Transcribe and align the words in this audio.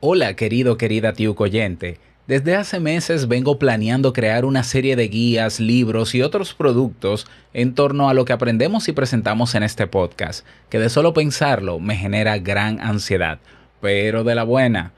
Hola 0.00 0.36
querido, 0.36 0.76
querida 0.76 1.14
tío 1.14 1.34
oyente. 1.38 1.98
Desde 2.26 2.54
hace 2.54 2.80
meses 2.80 3.28
vengo 3.28 3.58
planeando 3.58 4.12
crear 4.12 4.44
una 4.44 4.62
serie 4.62 4.94
de 4.94 5.08
guías, 5.08 5.58
libros 5.58 6.14
y 6.14 6.20
otros 6.20 6.52
productos 6.52 7.26
en 7.54 7.74
torno 7.74 8.10
a 8.10 8.12
lo 8.12 8.26
que 8.26 8.34
aprendemos 8.34 8.88
y 8.88 8.92
presentamos 8.92 9.54
en 9.54 9.62
este 9.62 9.86
podcast, 9.86 10.44
que 10.68 10.78
de 10.78 10.90
solo 10.90 11.14
pensarlo 11.14 11.80
me 11.80 11.96
genera 11.96 12.36
gran 12.36 12.78
ansiedad, 12.78 13.38
pero 13.80 14.22
de 14.22 14.34
la 14.34 14.44
buena. 14.44 14.92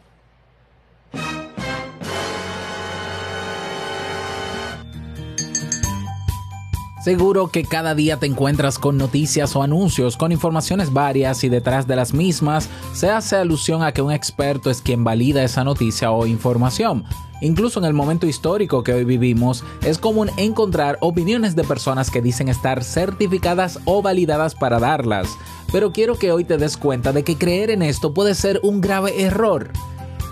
Seguro 7.03 7.47
que 7.47 7.63
cada 7.63 7.95
día 7.95 8.17
te 8.17 8.27
encuentras 8.27 8.77
con 8.77 8.95
noticias 8.95 9.55
o 9.55 9.63
anuncios 9.63 10.17
con 10.17 10.31
informaciones 10.31 10.93
varias 10.93 11.43
y 11.43 11.49
detrás 11.49 11.87
de 11.87 11.95
las 11.95 12.13
mismas 12.13 12.69
se 12.93 13.09
hace 13.09 13.37
alusión 13.37 13.81
a 13.81 13.91
que 13.91 14.03
un 14.03 14.11
experto 14.11 14.69
es 14.69 14.83
quien 14.83 15.03
valida 15.03 15.43
esa 15.43 15.63
noticia 15.63 16.11
o 16.11 16.27
información. 16.27 17.03
Incluso 17.41 17.79
en 17.79 17.85
el 17.85 17.95
momento 17.95 18.27
histórico 18.27 18.83
que 18.83 18.93
hoy 18.93 19.03
vivimos, 19.03 19.63
es 19.83 19.97
común 19.97 20.29
encontrar 20.37 20.99
opiniones 21.01 21.55
de 21.55 21.63
personas 21.63 22.11
que 22.11 22.21
dicen 22.21 22.49
estar 22.49 22.83
certificadas 22.83 23.79
o 23.85 24.03
validadas 24.03 24.53
para 24.53 24.77
darlas. 24.77 25.27
Pero 25.71 25.91
quiero 25.91 26.19
que 26.19 26.31
hoy 26.31 26.43
te 26.43 26.57
des 26.57 26.77
cuenta 26.77 27.13
de 27.13 27.23
que 27.23 27.35
creer 27.35 27.71
en 27.71 27.81
esto 27.81 28.13
puede 28.13 28.35
ser 28.35 28.59
un 28.61 28.79
grave 28.79 29.23
error. 29.23 29.71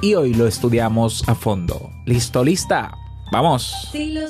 Y 0.04 0.14
hoy 0.14 0.36
lo 0.36 0.46
estudiamos 0.46 1.28
a 1.28 1.34
fondo. 1.34 1.90
¿Listo, 2.06 2.44
lista? 2.44 2.96
¡Vamos! 3.32 3.90
Si 3.92 4.12
lo 4.12 4.30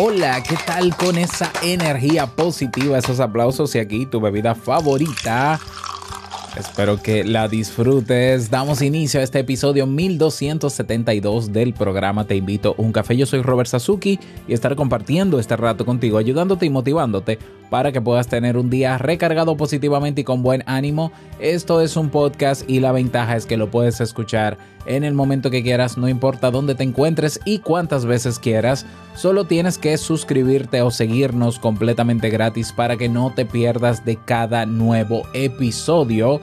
Hola, 0.00 0.40
¿qué 0.44 0.54
tal 0.64 0.96
con 0.96 1.18
esa 1.18 1.50
energía 1.60 2.28
positiva, 2.28 2.98
esos 2.98 3.18
aplausos 3.18 3.74
y 3.74 3.80
aquí 3.80 4.06
tu 4.06 4.20
bebida 4.20 4.54
favorita? 4.54 5.58
Espero 6.56 7.02
que 7.02 7.24
la 7.24 7.48
disfrutes. 7.48 8.48
Damos 8.48 8.80
inicio 8.80 9.18
a 9.18 9.24
este 9.24 9.40
episodio 9.40 9.88
1272 9.88 11.52
del 11.52 11.74
programa 11.74 12.24
Te 12.28 12.36
invito 12.36 12.76
a 12.78 12.80
un 12.80 12.92
café. 12.92 13.16
Yo 13.16 13.26
soy 13.26 13.42
Robert 13.42 13.68
Sasuki 13.68 14.20
y 14.46 14.52
estaré 14.52 14.76
compartiendo 14.76 15.40
este 15.40 15.56
rato 15.56 15.84
contigo, 15.84 16.18
ayudándote 16.18 16.66
y 16.66 16.70
motivándote 16.70 17.40
para 17.70 17.92
que 17.92 18.00
puedas 18.00 18.28
tener 18.28 18.56
un 18.56 18.70
día 18.70 18.98
recargado 18.98 19.56
positivamente 19.56 20.22
y 20.22 20.24
con 20.24 20.42
buen 20.42 20.62
ánimo. 20.66 21.12
Esto 21.38 21.80
es 21.80 21.96
un 21.96 22.10
podcast 22.10 22.68
y 22.68 22.80
la 22.80 22.92
ventaja 22.92 23.36
es 23.36 23.46
que 23.46 23.56
lo 23.56 23.70
puedes 23.70 24.00
escuchar 24.00 24.58
en 24.86 25.04
el 25.04 25.12
momento 25.12 25.50
que 25.50 25.62
quieras, 25.62 25.98
no 25.98 26.08
importa 26.08 26.50
dónde 26.50 26.74
te 26.74 26.82
encuentres 26.82 27.40
y 27.44 27.58
cuántas 27.58 28.06
veces 28.06 28.38
quieras. 28.38 28.86
Solo 29.14 29.44
tienes 29.44 29.76
que 29.76 29.98
suscribirte 29.98 30.80
o 30.80 30.90
seguirnos 30.90 31.58
completamente 31.58 32.30
gratis 32.30 32.72
para 32.72 32.96
que 32.96 33.08
no 33.08 33.32
te 33.34 33.44
pierdas 33.44 34.04
de 34.04 34.16
cada 34.16 34.64
nuevo 34.64 35.24
episodio. 35.34 36.40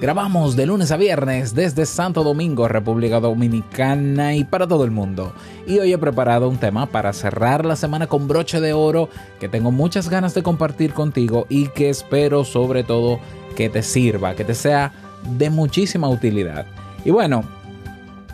Grabamos 0.00 0.56
de 0.56 0.66
lunes 0.66 0.90
a 0.90 0.96
viernes 0.96 1.54
desde 1.54 1.86
Santo 1.86 2.24
Domingo, 2.24 2.66
República 2.68 3.20
Dominicana 3.20 4.34
y 4.34 4.44
para 4.44 4.66
todo 4.66 4.84
el 4.84 4.90
mundo. 4.90 5.32
Y 5.66 5.78
hoy 5.78 5.92
he 5.92 5.98
preparado 5.98 6.48
un 6.48 6.58
tema 6.58 6.86
para 6.86 7.12
cerrar 7.12 7.64
la 7.64 7.76
semana 7.76 8.08
con 8.08 8.26
broche 8.26 8.60
de 8.60 8.72
oro 8.72 9.08
que 9.38 9.48
tengo 9.48 9.70
muchas 9.70 10.10
ganas 10.10 10.34
de 10.34 10.42
compartir 10.42 10.92
contigo 10.92 11.46
y 11.48 11.68
que 11.68 11.88
espero 11.88 12.44
sobre 12.44 12.82
todo 12.82 13.20
que 13.56 13.70
te 13.70 13.82
sirva, 13.82 14.34
que 14.34 14.44
te 14.44 14.54
sea 14.54 14.92
de 15.38 15.48
muchísima 15.48 16.08
utilidad. 16.08 16.66
Y 17.04 17.10
bueno, 17.10 17.44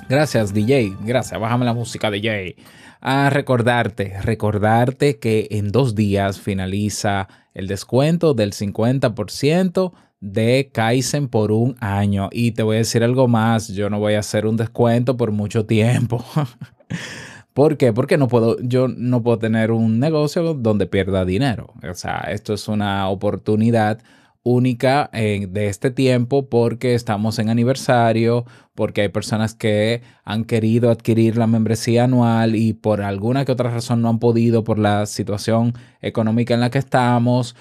gracias 0.08 0.54
DJ, 0.54 0.96
gracias, 1.04 1.38
bájame 1.38 1.66
la 1.66 1.74
música 1.74 2.10
DJ. 2.10 2.56
A 3.02 3.30
recordarte, 3.30 4.20
recordarte 4.22 5.18
que 5.18 5.46
en 5.52 5.70
dos 5.70 5.94
días 5.94 6.40
finaliza 6.40 7.28
el 7.54 7.68
descuento 7.68 8.34
del 8.34 8.52
50% 8.52 9.92
de 10.20 10.70
Kaizen 10.72 11.28
por 11.28 11.52
un 11.52 11.76
año. 11.80 12.28
Y 12.32 12.52
te 12.52 12.62
voy 12.62 12.76
a 12.76 12.78
decir 12.80 13.02
algo 13.02 13.28
más, 13.28 13.68
yo 13.68 13.90
no 13.90 13.98
voy 13.98 14.14
a 14.14 14.20
hacer 14.20 14.46
un 14.46 14.56
descuento 14.56 15.16
por 15.16 15.32
mucho 15.32 15.66
tiempo. 15.66 16.24
¿Por 17.54 17.76
qué? 17.76 17.92
Porque 17.92 18.16
no 18.16 18.28
puedo, 18.28 18.56
yo 18.60 18.88
no 18.88 19.22
puedo 19.22 19.38
tener 19.38 19.72
un 19.72 19.98
negocio 19.98 20.54
donde 20.54 20.86
pierda 20.86 21.24
dinero. 21.24 21.74
O 21.88 21.94
sea, 21.94 22.20
esto 22.30 22.54
es 22.54 22.68
una 22.68 23.08
oportunidad 23.08 23.98
única 24.42 25.10
eh, 25.12 25.46
de 25.50 25.68
este 25.68 25.90
tiempo 25.90 26.48
porque 26.48 26.94
estamos 26.94 27.38
en 27.38 27.50
aniversario, 27.50 28.46
porque 28.74 29.02
hay 29.02 29.08
personas 29.08 29.54
que 29.54 30.02
han 30.24 30.44
querido 30.44 30.90
adquirir 30.90 31.36
la 31.36 31.46
membresía 31.46 32.04
anual 32.04 32.56
y 32.56 32.72
por 32.72 33.02
alguna 33.02 33.44
que 33.44 33.52
otra 33.52 33.70
razón 33.70 34.00
no 34.00 34.08
han 34.08 34.18
podido 34.18 34.64
por 34.64 34.78
la 34.78 35.06
situación 35.06 35.74
económica 36.00 36.54
en 36.54 36.60
la 36.60 36.70
que 36.70 36.78
estamos. 36.78 37.56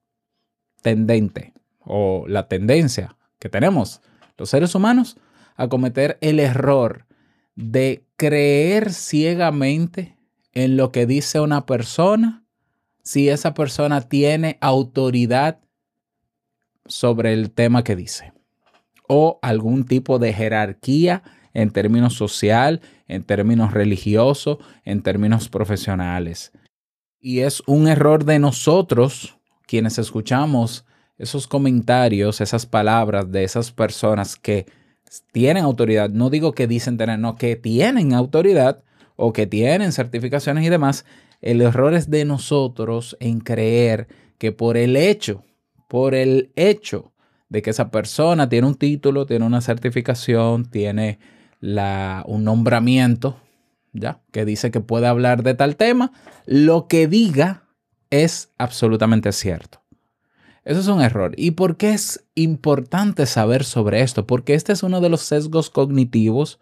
tendente 0.83 1.53
o 1.81 2.25
la 2.27 2.49
tendencia 2.49 3.17
que 3.39 3.49
tenemos 3.49 4.01
los 4.37 4.51
seres 4.51 4.75
humanos 4.75 5.17
a 5.57 5.69
cometer 5.69 6.19
el 6.21 6.41
error 6.41 7.07
de 7.55 8.05
creer 8.17 8.93
ciegamente 8.93 10.17
en 10.53 10.77
lo 10.77 10.93
que 10.93 11.07
dice 11.07 11.41
una 11.41 11.67
persona 11.67 12.45
si 13.03 13.29
esa 13.29 13.55
persona 13.55 14.01
tiene 14.03 14.59
autoridad 14.61 15.59
sobre 16.87 17.33
el 17.33 17.51
tema 17.51 17.83
que 17.85 17.97
dice 17.97 18.33
o 19.09 19.39
algún 19.43 19.85
tipo 19.85 20.19
de 20.19 20.33
jerarquía 20.33 21.23
en 21.53 21.71
términos 21.71 22.15
social, 22.15 22.81
en 23.09 23.25
términos 23.25 23.73
religiosos, 23.73 24.59
en 24.85 25.03
términos 25.03 25.49
profesionales. 25.49 26.53
Y 27.21 27.41
es 27.41 27.63
un 27.67 27.89
error 27.89 28.25
de 28.25 28.39
nosotros, 28.39 29.37
quienes 29.67 29.99
escuchamos 29.99 30.87
esos 31.19 31.47
comentarios, 31.47 32.41
esas 32.41 32.65
palabras 32.65 33.31
de 33.31 33.45
esas 33.45 33.71
personas 33.71 34.37
que 34.37 34.67
tienen 35.31 35.65
autoridad, 35.65 36.09
no 36.09 36.31
digo 36.31 36.53
que 36.53 36.67
dicen 36.67 36.97
tener, 36.97 37.19
no, 37.19 37.37
que 37.37 37.55
tienen 37.55 38.15
autoridad 38.15 38.83
o 39.25 39.33
que 39.33 39.47
tienen 39.47 39.93
certificaciones 39.93 40.65
y 40.65 40.69
demás, 40.69 41.05
el 41.43 41.61
error 41.61 41.95
es 41.95 42.11
de 42.11 42.25
nosotros 42.25 43.17
en 43.21 43.39
creer 43.39 44.09
que 44.37 44.51
por 44.51 44.77
el 44.77 44.97
hecho, 44.97 45.45
por 45.89 46.17
el 46.17 46.51
hecho 46.57 47.13
de 47.49 47.63
que 47.63 47.71
esa 47.71 47.93
persona 47.93 48.49
tiene 48.49 48.67
un 48.67 48.75
título, 48.75 49.25
tiene 49.25 49.47
una 49.47 49.61
certificación, 49.61 50.65
tiene 50.65 51.21
la, 51.61 52.25
un 52.27 52.43
nombramiento, 52.43 53.37
¿ya? 53.93 54.21
Que 54.33 54.45
dice 54.45 54.73
que 54.73 54.81
puede 54.81 55.07
hablar 55.07 55.45
de 55.45 55.55
tal 55.55 55.77
tema, 55.77 56.11
lo 56.45 56.89
que 56.89 57.07
diga 57.07 57.69
es 58.11 58.51
absolutamente 58.59 59.31
cierto. 59.31 59.83
Eso 60.65 60.81
es 60.81 60.89
un 60.89 61.01
error. 61.01 61.33
¿Y 61.37 61.53
por 61.53 61.77
qué 61.77 61.93
es 61.93 62.25
importante 62.35 63.27
saber 63.27 63.63
sobre 63.63 64.01
esto? 64.01 64.27
Porque 64.27 64.55
este 64.55 64.73
es 64.73 64.83
uno 64.83 65.01
de 65.01 65.11
los 65.11 65.21
sesgos 65.21 65.71
cognitivos 65.71 66.59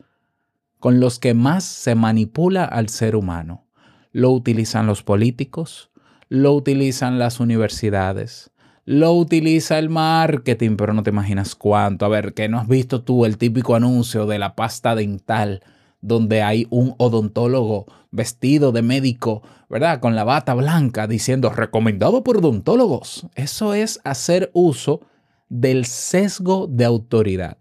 con 0.81 0.99
los 0.99 1.19
que 1.19 1.35
más 1.35 1.65
se 1.65 1.95
manipula 1.95 2.65
al 2.65 2.89
ser 2.89 3.15
humano. 3.15 3.67
Lo 4.13 4.31
utilizan 4.31 4.87
los 4.87 5.03
políticos, 5.03 5.91
lo 6.29 6.55
utilizan 6.55 7.19
las 7.19 7.39
universidades, 7.39 8.51
lo 8.85 9.13
utiliza 9.13 9.79
el 9.79 9.89
marketing, 9.89 10.77
pero 10.77 10.93
no 10.93 11.03
te 11.03 11.11
imaginas 11.11 11.55
cuánto. 11.55 12.07
A 12.07 12.09
ver, 12.09 12.35
que 12.35 12.49
no 12.49 12.59
has 12.59 12.67
visto 12.67 13.03
tú 13.03 13.25
el 13.25 13.39
típico 13.39 13.77
anuncio 13.77 14.27
de 14.27 14.39
la 14.39 14.57
pasta 14.57 14.97
dental 14.97 15.63
donde 16.01 16.43
hay 16.43 16.67
un 16.71 16.95
odontólogo 16.99 17.87
vestido 18.11 18.73
de 18.73 18.83
médico, 18.83 19.43
¿verdad? 19.69 20.01
Con 20.01 20.17
la 20.17 20.25
bata 20.25 20.55
blanca 20.55 21.07
diciendo 21.07 21.51
recomendado 21.51 22.25
por 22.25 22.39
odontólogos. 22.39 23.27
Eso 23.35 23.75
es 23.75 24.01
hacer 24.05 24.51
uso 24.55 25.03
del 25.49 25.85
sesgo 25.85 26.67
de 26.67 26.85
autoridad. 26.85 27.59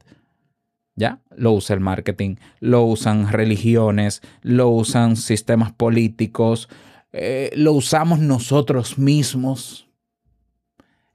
¿Ya? 0.99 1.21
Lo 1.33 1.53
usa 1.53 1.75
el 1.75 1.79
marketing, 1.79 2.35
lo 2.59 2.83
usan 2.83 3.31
religiones, 3.31 4.21
lo 4.41 4.67
usan 4.67 5.15
sistemas 5.15 5.71
políticos, 5.71 6.67
eh, 7.13 7.51
lo 7.55 7.71
usamos 7.71 8.19
nosotros 8.19 8.97
mismos. 8.97 9.87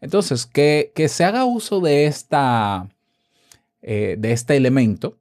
Entonces, 0.00 0.46
que, 0.46 0.90
que 0.94 1.10
se 1.10 1.24
haga 1.24 1.44
uso 1.44 1.80
de, 1.80 2.06
esta, 2.06 2.88
eh, 3.82 4.16
de 4.18 4.32
este 4.32 4.56
elemento, 4.56 5.18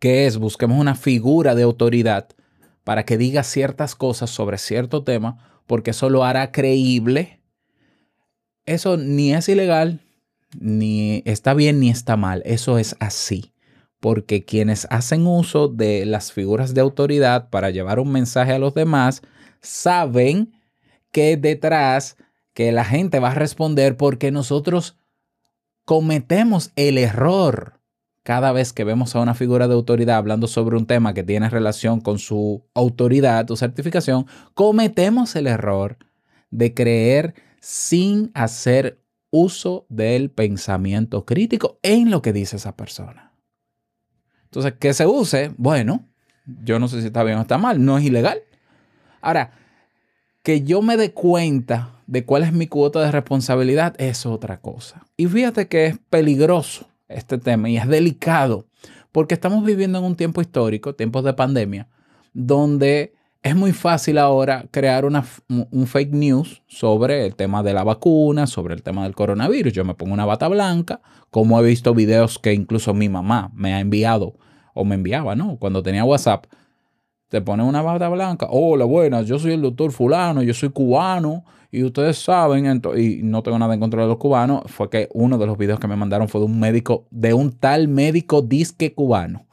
que 0.00 0.26
es 0.26 0.36
busquemos 0.36 0.78
una 0.78 0.94
figura 0.94 1.54
de 1.54 1.62
autoridad 1.62 2.28
para 2.84 3.06
que 3.06 3.16
diga 3.16 3.42
ciertas 3.42 3.94
cosas 3.94 4.28
sobre 4.28 4.58
cierto 4.58 5.02
tema, 5.02 5.62
porque 5.66 5.92
eso 5.92 6.10
lo 6.10 6.24
hará 6.24 6.52
creíble. 6.52 7.40
Eso 8.66 8.98
ni 8.98 9.32
es 9.32 9.48
ilegal, 9.48 10.02
ni 10.60 11.22
está 11.24 11.54
bien, 11.54 11.80
ni 11.80 11.88
está 11.88 12.18
mal. 12.18 12.42
Eso 12.44 12.76
es 12.76 12.94
así. 13.00 13.54
Porque 14.00 14.44
quienes 14.44 14.86
hacen 14.90 15.26
uso 15.26 15.68
de 15.68 16.06
las 16.06 16.32
figuras 16.32 16.74
de 16.74 16.80
autoridad 16.80 17.50
para 17.50 17.70
llevar 17.70 17.98
un 17.98 18.12
mensaje 18.12 18.52
a 18.52 18.58
los 18.58 18.74
demás, 18.74 19.22
saben 19.60 20.52
que 21.10 21.36
detrás 21.36 22.16
que 22.54 22.72
la 22.72 22.84
gente 22.84 23.18
va 23.20 23.30
a 23.30 23.34
responder 23.34 23.96
porque 23.96 24.30
nosotros 24.30 24.96
cometemos 25.84 26.72
el 26.76 26.98
error 26.98 27.78
cada 28.28 28.52
vez 28.52 28.74
que 28.74 28.84
vemos 28.84 29.16
a 29.16 29.20
una 29.20 29.32
figura 29.32 29.68
de 29.68 29.74
autoridad 29.74 30.18
hablando 30.18 30.48
sobre 30.48 30.76
un 30.76 30.84
tema 30.84 31.14
que 31.14 31.22
tiene 31.22 31.48
relación 31.48 32.02
con 32.02 32.18
su 32.18 32.62
autoridad 32.74 33.50
o 33.50 33.56
certificación, 33.56 34.26
cometemos 34.52 35.34
el 35.34 35.46
error 35.46 35.96
de 36.50 36.74
creer 36.74 37.34
sin 37.60 38.30
hacer 38.34 39.02
uso 39.30 39.86
del 39.88 40.30
pensamiento 40.30 41.24
crítico 41.24 41.78
en 41.82 42.10
lo 42.10 42.20
que 42.20 42.34
dice 42.34 42.56
esa 42.56 42.76
persona. 42.76 43.27
Entonces, 44.48 44.74
que 44.78 44.94
se 44.94 45.06
use, 45.06 45.52
bueno, 45.56 46.04
yo 46.64 46.78
no 46.78 46.88
sé 46.88 47.00
si 47.00 47.08
está 47.08 47.22
bien 47.22 47.38
o 47.38 47.42
está 47.42 47.58
mal, 47.58 47.84
no 47.84 47.98
es 47.98 48.04
ilegal. 48.04 48.40
Ahora, 49.20 49.52
que 50.42 50.62
yo 50.62 50.80
me 50.80 50.96
dé 50.96 51.12
cuenta 51.12 52.00
de 52.06 52.24
cuál 52.24 52.42
es 52.42 52.52
mi 52.52 52.66
cuota 52.66 53.00
de 53.00 53.12
responsabilidad 53.12 53.94
es 53.98 54.24
otra 54.24 54.60
cosa. 54.60 55.04
Y 55.16 55.26
fíjate 55.26 55.68
que 55.68 55.86
es 55.86 55.98
peligroso 56.08 56.88
este 57.08 57.36
tema 57.38 57.68
y 57.68 57.76
es 57.76 57.86
delicado 57.86 58.66
porque 59.12 59.34
estamos 59.34 59.64
viviendo 59.64 59.98
en 59.98 60.04
un 60.04 60.16
tiempo 60.16 60.40
histórico, 60.40 60.94
tiempos 60.94 61.24
de 61.24 61.34
pandemia, 61.34 61.88
donde 62.32 63.14
es 63.42 63.56
muy 63.56 63.72
fácil 63.72 64.18
ahora 64.18 64.66
crear 64.70 65.04
una, 65.04 65.24
un 65.48 65.86
fake 65.86 66.12
news 66.12 66.62
sobre 66.66 67.24
el 67.26 67.36
tema 67.36 67.62
de 67.62 67.72
la 67.72 67.84
vacuna, 67.84 68.46
sobre 68.46 68.74
el 68.74 68.82
tema 68.82 69.04
del 69.04 69.14
coronavirus. 69.14 69.72
Yo 69.72 69.84
me 69.84 69.94
pongo 69.94 70.12
una 70.12 70.26
bata 70.26 70.48
blanca, 70.48 71.00
como 71.30 71.60
he 71.60 71.64
visto 71.64 71.94
videos 71.94 72.38
que 72.38 72.52
incluso 72.52 72.94
mi 72.94 73.08
mamá 73.08 73.50
me 73.54 73.74
ha 73.74 73.80
enviado 73.80 74.34
o 74.74 74.84
me 74.84 74.96
enviaba, 74.96 75.36
¿no? 75.36 75.56
Cuando 75.56 75.82
tenía 75.82 76.04
WhatsApp, 76.04 76.46
te 77.28 77.40
pone 77.40 77.62
una 77.62 77.82
bata 77.82 78.08
blanca. 78.08 78.48
Hola, 78.50 78.84
buenas, 78.84 79.26
yo 79.26 79.38
soy 79.38 79.52
el 79.52 79.62
doctor 79.62 79.92
fulano, 79.92 80.42
yo 80.42 80.54
soy 80.54 80.70
cubano 80.70 81.44
y 81.70 81.84
ustedes 81.84 82.18
saben, 82.18 82.80
y 82.96 83.22
no 83.22 83.42
tengo 83.42 83.58
nada 83.58 83.74
en 83.74 83.80
contra 83.80 84.02
de 84.02 84.08
los 84.08 84.16
cubanos, 84.16 84.62
fue 84.66 84.88
que 84.88 85.08
uno 85.12 85.36
de 85.36 85.46
los 85.46 85.58
videos 85.58 85.78
que 85.78 85.86
me 85.86 85.96
mandaron 85.96 86.28
fue 86.28 86.40
de 86.40 86.46
un 86.46 86.58
médico, 86.58 87.06
de 87.10 87.34
un 87.34 87.52
tal 87.52 87.88
médico 87.88 88.40
disque 88.40 88.94
cubano 88.94 89.46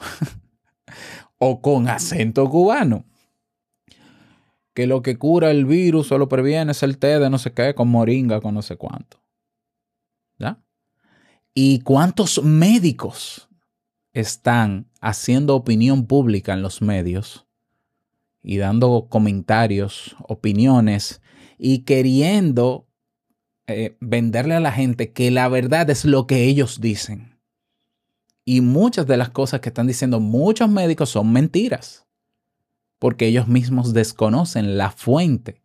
o 1.37 1.61
con 1.61 1.87
acento 1.87 2.49
cubano. 2.49 3.05
Que 4.75 4.85
lo 4.85 5.01
que 5.01 5.17
cura 5.17 5.49
el 5.49 5.65
virus 5.65 6.11
o 6.11 6.19
lo 6.19 6.29
previene 6.29 6.73
es 6.73 6.83
el 6.83 6.99
té 6.99 7.17
de 7.17 7.31
no 7.31 7.39
sé 7.39 7.51
qué, 7.51 7.73
con 7.73 7.87
moringa, 7.87 8.39
con 8.41 8.53
no 8.53 8.61
sé 8.61 8.77
cuánto. 8.77 9.23
¿Ya? 10.37 10.61
¿Y 11.55 11.79
cuántos 11.79 12.43
médicos 12.43 13.49
están 14.15 14.87
haciendo 15.01 15.55
opinión 15.55 16.05
pública 16.05 16.53
en 16.53 16.61
los 16.61 16.81
medios 16.81 17.47
y 18.41 18.57
dando 18.57 19.07
comentarios, 19.09 20.15
opiniones 20.27 21.21
y 21.57 21.79
queriendo 21.79 22.87
eh, 23.67 23.97
venderle 23.99 24.53
a 24.53 24.59
la 24.59 24.71
gente 24.71 25.11
que 25.11 25.31
la 25.31 25.49
verdad 25.49 25.89
es 25.89 26.05
lo 26.05 26.27
que 26.27 26.43
ellos 26.43 26.79
dicen. 26.79 27.39
Y 28.45 28.61
muchas 28.61 29.07
de 29.07 29.17
las 29.17 29.31
cosas 29.31 29.59
que 29.59 29.69
están 29.69 29.87
diciendo 29.87 30.19
muchos 30.19 30.69
médicos 30.69 31.09
son 31.09 31.33
mentiras, 31.33 32.04
porque 33.05 33.27
ellos 33.27 33.47
mismos 33.47 33.93
desconocen 33.93 34.79
la 34.79 34.89
fuente 34.89 35.61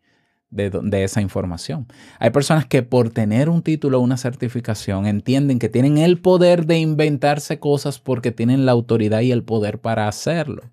de, 0.50 1.02
esa 1.02 1.22
información. 1.22 1.86
Hay 2.18 2.28
personas 2.28 2.66
que 2.66 2.82
por 2.82 3.08
tener 3.08 3.48
un 3.48 3.62
título 3.62 3.98
o 3.98 4.02
una 4.02 4.18
certificación 4.18 5.06
entienden 5.06 5.58
que 5.58 5.70
tienen 5.70 5.96
el 5.96 6.20
poder 6.20 6.66
de 6.66 6.76
inventarse 6.76 7.58
cosas 7.58 7.98
porque 7.98 8.30
tienen 8.30 8.66
la 8.66 8.72
autoridad 8.72 9.22
y 9.22 9.32
el 9.32 9.42
poder 9.42 9.80
para 9.80 10.06
hacerlo. 10.06 10.64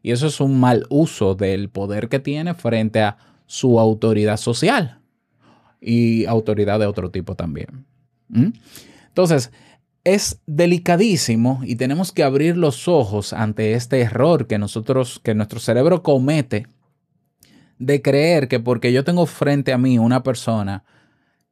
Y 0.00 0.12
eso 0.12 0.28
es 0.28 0.40
un 0.40 0.60
mal 0.60 0.86
uso 0.88 1.34
del 1.34 1.68
poder 1.68 2.08
que 2.08 2.20
tiene 2.20 2.54
frente 2.54 3.00
a 3.00 3.16
su 3.46 3.80
autoridad 3.80 4.36
social 4.36 5.00
y 5.80 6.26
autoridad 6.26 6.78
de 6.78 6.86
otro 6.86 7.10
tipo 7.10 7.34
también. 7.34 7.86
¿Mm? 8.28 8.52
Entonces, 9.08 9.50
es 10.04 10.40
delicadísimo 10.46 11.60
y 11.64 11.76
tenemos 11.76 12.12
que 12.12 12.22
abrir 12.22 12.56
los 12.56 12.88
ojos 12.88 13.32
ante 13.32 13.74
este 13.74 14.00
error 14.00 14.46
que 14.46 14.58
nosotros, 14.58 15.20
que 15.22 15.34
nuestro 15.34 15.60
cerebro 15.60 16.02
comete 16.02 16.66
de 17.78 18.02
creer 18.02 18.48
que 18.48 18.60
porque 18.60 18.92
yo 18.92 19.04
tengo 19.04 19.26
frente 19.26 19.72
a 19.72 19.78
mí 19.78 19.98
una 19.98 20.22
persona 20.22 20.84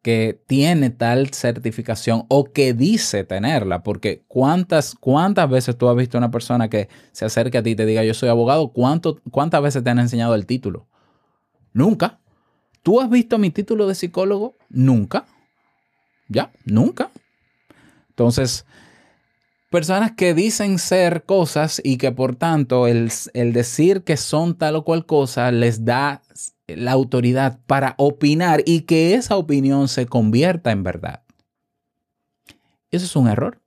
que 0.02 0.40
tiene 0.46 0.90
tal 0.90 1.30
certificación 1.34 2.26
o 2.28 2.44
que 2.44 2.74
dice 2.74 3.24
tenerla, 3.24 3.82
porque 3.82 4.22
cuántas, 4.28 4.94
cuántas 4.94 5.50
veces 5.50 5.76
tú 5.76 5.88
has 5.88 5.96
visto 5.96 6.16
una 6.16 6.30
persona 6.30 6.68
que 6.68 6.88
se 7.10 7.24
acerque 7.24 7.58
a 7.58 7.62
ti 7.62 7.70
y 7.70 7.74
te 7.74 7.86
diga 7.86 8.04
yo 8.04 8.14
soy 8.14 8.28
abogado, 8.28 8.68
¿Cuánto, 8.68 9.20
cuántas 9.32 9.62
veces 9.62 9.82
te 9.82 9.90
han 9.90 9.98
enseñado 9.98 10.36
el 10.36 10.46
título? 10.46 10.86
Nunca. 11.72 12.20
¿Tú 12.82 13.00
has 13.00 13.10
visto 13.10 13.36
mi 13.36 13.50
título 13.50 13.88
de 13.88 13.96
psicólogo? 13.96 14.56
Nunca. 14.68 15.26
Ya, 16.28 16.52
nunca. 16.64 17.10
Entonces, 18.16 18.64
personas 19.70 20.12
que 20.12 20.32
dicen 20.32 20.78
ser 20.78 21.24
cosas 21.24 21.82
y 21.84 21.98
que 21.98 22.12
por 22.12 22.34
tanto 22.34 22.86
el, 22.86 23.12
el, 23.34 23.52
decir 23.52 24.04
que 24.04 24.16
son 24.16 24.56
tal 24.56 24.76
o 24.76 24.84
cual 24.84 25.04
cosa 25.04 25.52
les 25.52 25.84
da 25.84 26.22
la 26.66 26.92
autoridad 26.92 27.60
para 27.66 27.94
opinar 27.98 28.62
y 28.64 28.80
que 28.82 29.12
esa 29.14 29.36
opinión 29.36 29.88
se 29.88 30.06
convierta 30.06 30.70
en 30.70 30.82
verdad. 30.82 31.24
Eso 32.90 33.04
es 33.04 33.16
un 33.16 33.28
error. 33.28 33.60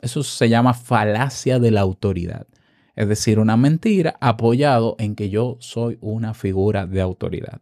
Eso 0.00 0.22
se 0.22 0.48
llama 0.48 0.74
falacia 0.74 1.58
de 1.58 1.72
la 1.72 1.80
autoridad. 1.80 2.46
Es 2.94 3.08
decir, 3.08 3.40
una 3.40 3.56
mentira 3.56 4.16
apoyado 4.20 4.94
en 5.00 5.16
que 5.16 5.28
yo 5.28 5.56
soy 5.58 5.98
una 6.00 6.34
figura 6.34 6.86
de 6.86 7.00
autoridad. 7.00 7.60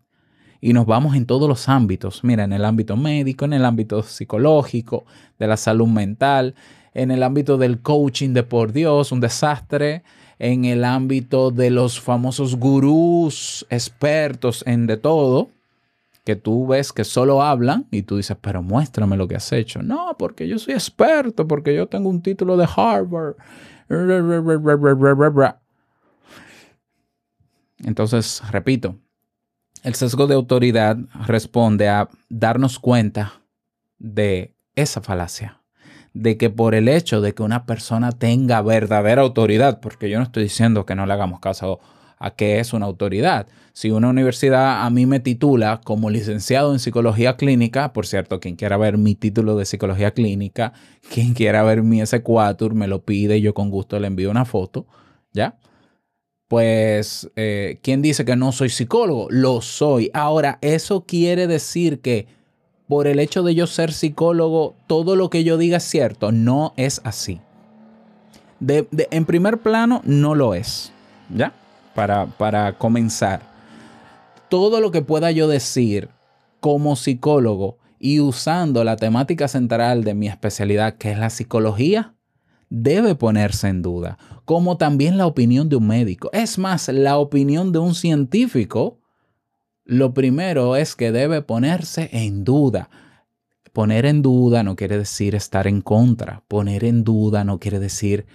Y 0.60 0.72
nos 0.72 0.86
vamos 0.86 1.16
en 1.16 1.26
todos 1.26 1.48
los 1.48 1.68
ámbitos. 1.68 2.24
Mira, 2.24 2.44
en 2.44 2.52
el 2.52 2.64
ámbito 2.64 2.96
médico, 2.96 3.44
en 3.44 3.52
el 3.52 3.64
ámbito 3.64 4.02
psicológico, 4.02 5.04
de 5.38 5.46
la 5.46 5.56
salud 5.56 5.88
mental, 5.88 6.54
en 6.94 7.10
el 7.10 7.22
ámbito 7.22 7.58
del 7.58 7.80
coaching 7.80 8.30
de 8.30 8.42
por 8.42 8.72
Dios, 8.72 9.12
un 9.12 9.20
desastre, 9.20 10.02
en 10.38 10.64
el 10.64 10.84
ámbito 10.84 11.50
de 11.50 11.70
los 11.70 12.00
famosos 12.00 12.56
gurús 12.56 13.66
expertos 13.70 14.62
en 14.66 14.86
de 14.86 14.96
todo, 14.96 15.50
que 16.24 16.36
tú 16.36 16.66
ves 16.66 16.92
que 16.92 17.04
solo 17.04 17.42
hablan 17.42 17.86
y 17.90 18.02
tú 18.02 18.16
dices, 18.16 18.36
pero 18.40 18.62
muéstrame 18.62 19.16
lo 19.16 19.28
que 19.28 19.36
has 19.36 19.52
hecho. 19.52 19.82
No, 19.82 20.16
porque 20.18 20.48
yo 20.48 20.58
soy 20.58 20.74
experto, 20.74 21.46
porque 21.46 21.74
yo 21.74 21.86
tengo 21.86 22.08
un 22.08 22.20
título 22.20 22.56
de 22.56 22.66
Harvard. 22.76 23.36
Entonces, 27.78 28.42
repito, 28.50 28.96
el 29.82 29.94
sesgo 29.94 30.26
de 30.26 30.34
autoridad 30.34 30.96
responde 31.26 31.88
a 31.88 32.08
darnos 32.28 32.78
cuenta 32.78 33.40
de 33.98 34.54
esa 34.74 35.00
falacia 35.00 35.60
de 36.16 36.38
que 36.38 36.48
por 36.48 36.74
el 36.74 36.88
hecho 36.88 37.20
de 37.20 37.34
que 37.34 37.42
una 37.42 37.66
persona 37.66 38.10
tenga 38.10 38.62
verdadera 38.62 39.20
autoridad, 39.20 39.80
porque 39.80 40.08
yo 40.08 40.18
no 40.18 40.24
estoy 40.24 40.44
diciendo 40.44 40.86
que 40.86 40.94
no 40.94 41.04
le 41.04 41.12
hagamos 41.12 41.40
caso 41.40 41.78
a 42.18 42.30
qué 42.30 42.58
es 42.58 42.72
una 42.72 42.86
autoridad. 42.86 43.46
Si 43.74 43.90
una 43.90 44.08
universidad 44.08 44.86
a 44.86 44.88
mí 44.88 45.04
me 45.04 45.20
titula 45.20 45.82
como 45.84 46.08
licenciado 46.08 46.72
en 46.72 46.78
psicología 46.78 47.36
clínica, 47.36 47.92
por 47.92 48.06
cierto, 48.06 48.40
quien 48.40 48.56
quiera 48.56 48.78
ver 48.78 48.96
mi 48.96 49.14
título 49.14 49.56
de 49.56 49.66
psicología 49.66 50.12
clínica, 50.12 50.72
quien 51.12 51.34
quiera 51.34 51.62
ver 51.62 51.82
mi 51.82 52.00
S4, 52.00 52.72
me 52.72 52.88
lo 52.88 53.04
pide 53.04 53.42
yo 53.42 53.52
con 53.52 53.70
gusto 53.70 54.00
le 54.00 54.06
envío 54.06 54.30
una 54.30 54.46
foto, 54.46 54.86
¿ya? 55.34 55.58
Pues, 56.48 57.28
eh, 57.34 57.78
¿quién 57.82 58.02
dice 58.02 58.24
que 58.24 58.36
no 58.36 58.52
soy 58.52 58.68
psicólogo? 58.68 59.26
Lo 59.30 59.60
soy. 59.60 60.10
Ahora, 60.14 60.58
eso 60.60 61.04
quiere 61.04 61.46
decir 61.46 62.00
que 62.00 62.28
por 62.88 63.08
el 63.08 63.18
hecho 63.18 63.42
de 63.42 63.54
yo 63.54 63.66
ser 63.66 63.92
psicólogo, 63.92 64.76
todo 64.86 65.16
lo 65.16 65.28
que 65.28 65.42
yo 65.42 65.58
diga 65.58 65.78
es 65.78 65.84
cierto. 65.84 66.30
No 66.30 66.72
es 66.76 67.00
así. 67.04 67.40
De, 68.60 68.86
en 69.10 69.24
primer 69.24 69.58
plano, 69.58 70.02
no 70.04 70.34
lo 70.34 70.54
es. 70.54 70.92
¿Ya? 71.34 71.52
Para, 71.94 72.26
para 72.26 72.78
comenzar. 72.78 73.42
Todo 74.48 74.80
lo 74.80 74.92
que 74.92 75.02
pueda 75.02 75.32
yo 75.32 75.48
decir 75.48 76.10
como 76.60 76.94
psicólogo 76.94 77.78
y 77.98 78.20
usando 78.20 78.84
la 78.84 78.96
temática 78.96 79.48
central 79.48 80.04
de 80.04 80.14
mi 80.14 80.28
especialidad, 80.28 80.94
que 80.94 81.10
es 81.10 81.18
la 81.18 81.30
psicología, 81.30 82.14
debe 82.68 83.14
ponerse 83.14 83.68
en 83.68 83.82
duda, 83.82 84.18
como 84.46 84.78
también 84.78 85.18
la 85.18 85.26
opinión 85.26 85.68
de 85.68 85.76
un 85.76 85.88
médico. 85.88 86.30
Es 86.32 86.56
más, 86.56 86.88
la 86.88 87.18
opinión 87.18 87.72
de 87.72 87.80
un 87.80 87.94
científico 87.94 89.00
lo 89.84 90.14
primero 90.14 90.76
es 90.76 90.96
que 90.96 91.12
debe 91.12 91.42
ponerse 91.42 92.08
en 92.12 92.44
duda. 92.44 92.88
Poner 93.72 94.06
en 94.06 94.22
duda 94.22 94.62
no 94.62 94.74
quiere 94.74 94.98
decir 94.98 95.34
estar 95.34 95.66
en 95.66 95.80
contra. 95.82 96.42
Poner 96.48 96.84
en 96.84 97.04
duda 97.04 97.44
no 97.44 97.60
quiere 97.60 97.78
decir 97.78 98.26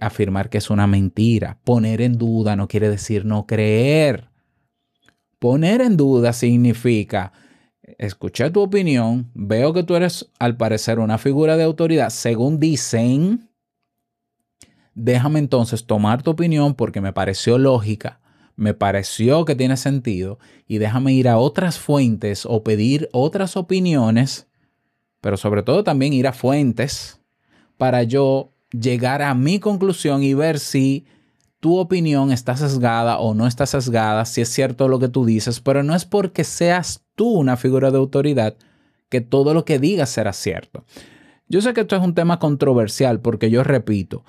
afirmar 0.00 0.50
que 0.50 0.58
es 0.58 0.70
una 0.70 0.86
mentira. 0.86 1.58
Poner 1.64 2.00
en 2.00 2.18
duda 2.18 2.56
no 2.56 2.66
quiere 2.66 2.88
decir 2.88 3.24
no 3.24 3.46
creer. 3.46 4.28
Poner 5.38 5.80
en 5.82 5.96
duda 5.96 6.32
significa, 6.32 7.32
escuché 7.98 8.50
tu 8.50 8.60
opinión, 8.60 9.30
veo 9.34 9.72
que 9.72 9.82
tú 9.82 9.94
eres 9.94 10.30
al 10.38 10.56
parecer 10.56 10.98
una 10.98 11.16
figura 11.16 11.56
de 11.56 11.64
autoridad, 11.64 12.10
según 12.10 12.58
dicen, 12.58 13.49
déjame 14.94 15.38
entonces 15.38 15.86
tomar 15.86 16.22
tu 16.22 16.30
opinión 16.30 16.74
porque 16.74 17.00
me 17.00 17.12
pareció 17.12 17.58
lógica 17.58 18.20
me 18.60 18.74
pareció 18.74 19.46
que 19.46 19.54
tiene 19.54 19.78
sentido 19.78 20.38
y 20.68 20.76
déjame 20.76 21.14
ir 21.14 21.28
a 21.30 21.38
otras 21.38 21.78
fuentes 21.78 22.44
o 22.44 22.62
pedir 22.62 23.08
otras 23.10 23.56
opiniones, 23.56 24.48
pero 25.22 25.38
sobre 25.38 25.62
todo 25.62 25.82
también 25.82 26.12
ir 26.12 26.26
a 26.26 26.34
fuentes 26.34 27.22
para 27.78 28.02
yo 28.02 28.52
llegar 28.70 29.22
a 29.22 29.34
mi 29.34 29.60
conclusión 29.60 30.22
y 30.22 30.34
ver 30.34 30.58
si 30.58 31.06
tu 31.58 31.78
opinión 31.78 32.32
está 32.32 32.54
sesgada 32.54 33.18
o 33.18 33.32
no 33.32 33.46
está 33.46 33.64
sesgada, 33.64 34.26
si 34.26 34.42
es 34.42 34.50
cierto 34.50 34.88
lo 34.88 34.98
que 34.98 35.08
tú 35.08 35.24
dices, 35.24 35.60
pero 35.60 35.82
no 35.82 35.94
es 35.94 36.04
porque 36.04 36.44
seas 36.44 37.02
tú 37.14 37.30
una 37.30 37.56
figura 37.56 37.90
de 37.90 37.96
autoridad 37.96 38.56
que 39.08 39.22
todo 39.22 39.54
lo 39.54 39.64
que 39.64 39.78
digas 39.78 40.10
será 40.10 40.34
cierto. 40.34 40.84
Yo 41.48 41.62
sé 41.62 41.72
que 41.72 41.80
esto 41.80 41.96
es 41.96 42.02
un 42.02 42.14
tema 42.14 42.38
controversial 42.38 43.20
porque 43.20 43.48
yo 43.48 43.64
repito, 43.64 44.22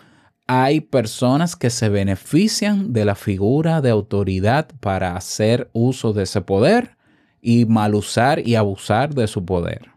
hay 0.53 0.81
personas 0.81 1.55
que 1.55 1.70
se 1.70 1.88
benefician 1.88 2.91
de 2.91 3.05
la 3.05 3.15
figura 3.15 3.79
de 3.79 3.89
autoridad 3.89 4.67
para 4.81 5.15
hacer 5.15 5.70
uso 5.72 6.12
de 6.12 6.24
ese 6.24 6.41
poder 6.41 6.98
y 7.39 7.63
mal 7.63 7.96
usar 7.96 8.46
y 8.46 8.55
abusar 8.55 9.15
de 9.15 9.27
su 9.27 9.46
poder. 9.46 9.91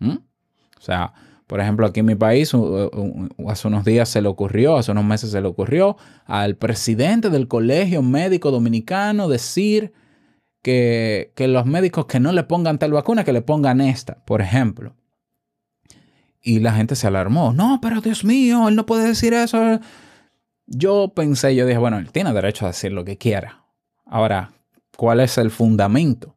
O 0.00 0.80
sea, 0.80 1.14
por 1.46 1.60
ejemplo, 1.60 1.86
aquí 1.86 2.00
en 2.00 2.06
mi 2.06 2.16
país, 2.16 2.52
hace 3.46 3.68
unos 3.68 3.84
días 3.84 4.08
se 4.08 4.20
le 4.20 4.26
ocurrió, 4.26 4.76
hace 4.76 4.90
unos 4.90 5.04
meses 5.04 5.30
se 5.30 5.40
le 5.40 5.46
ocurrió 5.46 5.96
al 6.26 6.56
presidente 6.56 7.30
del 7.30 7.46
Colegio 7.46 8.02
Médico 8.02 8.50
Dominicano 8.50 9.28
decir 9.28 9.92
que, 10.60 11.32
que 11.36 11.46
los 11.46 11.66
médicos 11.66 12.06
que 12.06 12.18
no 12.18 12.32
le 12.32 12.42
pongan 12.42 12.80
tal 12.80 12.90
vacuna, 12.90 13.22
que 13.22 13.32
le 13.32 13.42
pongan 13.42 13.80
esta, 13.80 14.24
por 14.24 14.42
ejemplo. 14.42 14.96
Y 16.46 16.60
la 16.60 16.74
gente 16.74 16.94
se 16.94 17.06
alarmó. 17.06 17.54
No, 17.54 17.80
pero 17.80 18.02
Dios 18.02 18.22
mío, 18.22 18.68
él 18.68 18.76
no 18.76 18.84
puede 18.84 19.08
decir 19.08 19.32
eso. 19.32 19.80
Yo 20.66 21.12
pensé, 21.14 21.56
yo 21.56 21.66
dije, 21.66 21.78
bueno, 21.78 21.98
él 21.98 22.12
tiene 22.12 22.34
derecho 22.34 22.66
a 22.66 22.68
decir 22.68 22.92
lo 22.92 23.04
que 23.04 23.16
quiera. 23.16 23.64
Ahora, 24.04 24.52
¿cuál 24.94 25.20
es 25.20 25.38
el 25.38 25.50
fundamento 25.50 26.36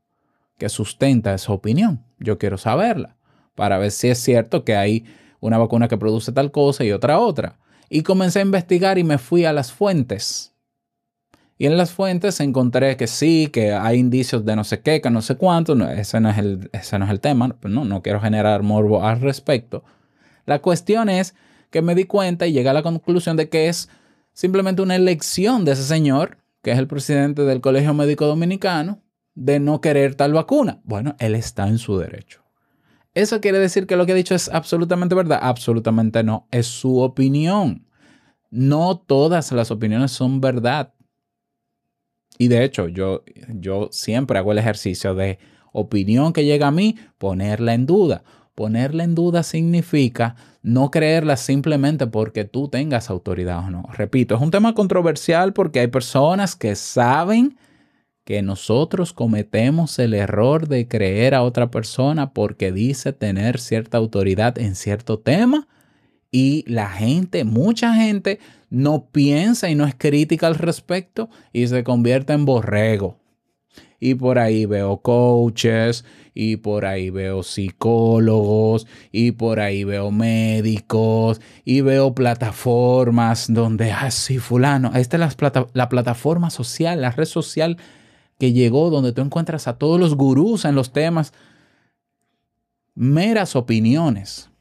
que 0.57 0.69
sustenta 0.69 1.33
esa 1.33 1.51
opinión? 1.51 2.05
Yo 2.19 2.37
quiero 2.37 2.57
saberla 2.57 3.17
para 3.53 3.77
ver 3.77 3.91
si 3.91 4.07
es 4.07 4.19
cierto 4.19 4.63
que 4.63 4.77
hay 4.77 5.05
una 5.41 5.57
vacuna 5.57 5.89
que 5.89 5.97
produce 5.97 6.31
tal 6.31 6.51
cosa 6.51 6.85
y 6.85 6.93
otra 6.93 7.19
otra. 7.19 7.57
Y 7.89 8.03
comencé 8.03 8.39
a 8.39 8.43
investigar 8.43 8.97
y 8.97 9.03
me 9.03 9.17
fui 9.17 9.43
a 9.43 9.51
las 9.51 9.73
fuentes. 9.73 10.53
Y 11.57 11.65
en 11.65 11.75
las 11.75 11.91
fuentes 11.91 12.39
encontré 12.39 12.95
que 12.95 13.07
sí, 13.07 13.49
que 13.51 13.73
hay 13.73 13.97
indicios 13.97 14.45
de 14.45 14.55
no 14.55 14.63
sé 14.63 14.81
qué, 14.81 15.01
que 15.01 15.09
no 15.09 15.21
sé 15.21 15.35
cuánto. 15.35 15.73
ese, 15.89 16.21
no 16.21 16.29
es 16.29 16.37
el, 16.37 16.69
ese 16.71 16.97
no 16.97 17.05
es 17.05 17.11
el 17.11 17.19
tema. 17.19 17.55
No, 17.63 17.83
no 17.83 18.01
quiero 18.01 18.21
generar 18.21 18.63
morbo 18.63 19.03
al 19.03 19.19
respecto. 19.19 19.83
La 20.47 20.59
cuestión 20.59 21.09
es 21.09 21.35
que 21.69 21.83
me 21.83 21.93
di 21.93 22.05
cuenta 22.05 22.47
y 22.47 22.53
llegué 22.53 22.69
a 22.69 22.73
la 22.73 22.81
conclusión 22.81 23.37
de 23.37 23.49
que 23.49 23.67
es 23.67 23.89
simplemente 24.33 24.81
una 24.81 24.95
elección 24.95 25.65
de 25.65 25.73
ese 25.73 25.83
señor, 25.83 26.37
que 26.63 26.71
es 26.71 26.79
el 26.79 26.87
presidente 26.87 27.43
del 27.43 27.61
Colegio 27.61 27.93
Médico 27.93 28.25
Dominicano, 28.25 29.03
de 29.35 29.59
no 29.59 29.81
querer 29.81 30.15
tal 30.15 30.33
vacuna. 30.33 30.79
Bueno, 30.83 31.15
él 31.19 31.35
está 31.35 31.67
en 31.67 31.77
su 31.77 31.97
derecho. 31.97 32.43
¿Eso 33.13 33.41
quiere 33.41 33.59
decir 33.59 33.87
que 33.87 33.95
lo 33.95 34.05
que 34.05 34.13
he 34.13 34.15
dicho 34.15 34.35
es 34.35 34.47
absolutamente 34.49 35.15
verdad? 35.15 35.39
Absolutamente 35.41 36.23
no. 36.23 36.47
Es 36.51 36.67
su 36.67 36.99
opinión. 36.99 37.85
No 38.49 38.97
todas 38.97 39.51
las 39.51 39.69
opiniones 39.69 40.11
son 40.11 40.39
verdad. 40.39 40.93
Y 42.37 42.47
de 42.47 42.63
hecho, 42.63 42.87
yo, 42.87 43.23
yo 43.49 43.89
siempre 43.91 44.37
hago 44.37 44.51
el 44.51 44.59
ejercicio 44.59 45.13
de 45.13 45.39
opinión 45.73 46.31
que 46.31 46.45
llega 46.45 46.67
a 46.67 46.71
mí, 46.71 46.95
ponerla 47.17 47.73
en 47.73 47.85
duda. 47.85 48.23
Ponerla 48.57 49.03
en 49.03 49.13
duda 49.13 49.43
significa 49.43 50.35
no 50.63 50.89
creerla 50.89 51.37
simplemente 51.37 52.07
porque 52.07 52.43
tú 52.43 52.69
tengas 52.69 53.11
autoridad 53.11 53.59
o 53.59 53.69
no. 53.69 53.83
Repito, 53.93 54.33
es 54.33 54.41
un 54.41 54.49
tema 54.49 54.73
controversial 54.73 55.53
porque 55.53 55.79
hay 55.79 55.89
personas 55.89 56.55
que 56.55 56.73
saben 56.73 57.55
que 58.23 58.41
nosotros 58.41 59.13
cometemos 59.13 59.99
el 59.99 60.15
error 60.15 60.67
de 60.67 60.87
creer 60.87 61.35
a 61.35 61.43
otra 61.43 61.69
persona 61.69 62.33
porque 62.33 62.71
dice 62.71 63.13
tener 63.13 63.59
cierta 63.59 63.99
autoridad 63.99 64.57
en 64.57 64.73
cierto 64.73 65.19
tema 65.19 65.67
y 66.31 66.63
la 66.65 66.89
gente, 66.89 67.43
mucha 67.43 67.93
gente, 67.93 68.39
no 68.71 69.05
piensa 69.11 69.69
y 69.69 69.75
no 69.75 69.85
es 69.85 69.93
crítica 69.95 70.47
al 70.47 70.55
respecto 70.55 71.29
y 71.53 71.67
se 71.67 71.83
convierte 71.83 72.33
en 72.33 72.45
borrego. 72.45 73.19
Y 73.99 74.13
por 74.13 74.37
ahí 74.37 74.65
veo 74.67 74.97
coaches, 74.97 76.05
y 76.35 76.57
por 76.57 76.85
ahí 76.85 77.09
veo 77.09 77.41
psicólogos, 77.41 78.85
y 79.11 79.31
por 79.31 79.59
ahí 79.59 79.83
veo 79.83 80.11
médicos, 80.11 81.41
y 81.65 81.81
veo 81.81 82.13
plataformas 82.13 83.51
donde, 83.51 83.91
ah, 83.91 84.11
sí, 84.11 84.37
fulano, 84.37 84.91
esta 84.93 85.17
es 85.17 85.19
la, 85.21 85.29
plata- 85.29 85.67
la 85.73 85.89
plataforma 85.89 86.51
social, 86.51 87.01
la 87.01 87.09
red 87.11 87.25
social 87.25 87.77
que 88.37 88.53
llegó 88.53 88.91
donde 88.91 89.13
tú 89.13 89.21
encuentras 89.21 89.67
a 89.67 89.79
todos 89.79 89.99
los 89.99 90.13
gurús 90.15 90.65
en 90.65 90.75
los 90.75 90.93
temas. 90.93 91.33
Meras 92.93 93.55
opiniones. 93.55 94.51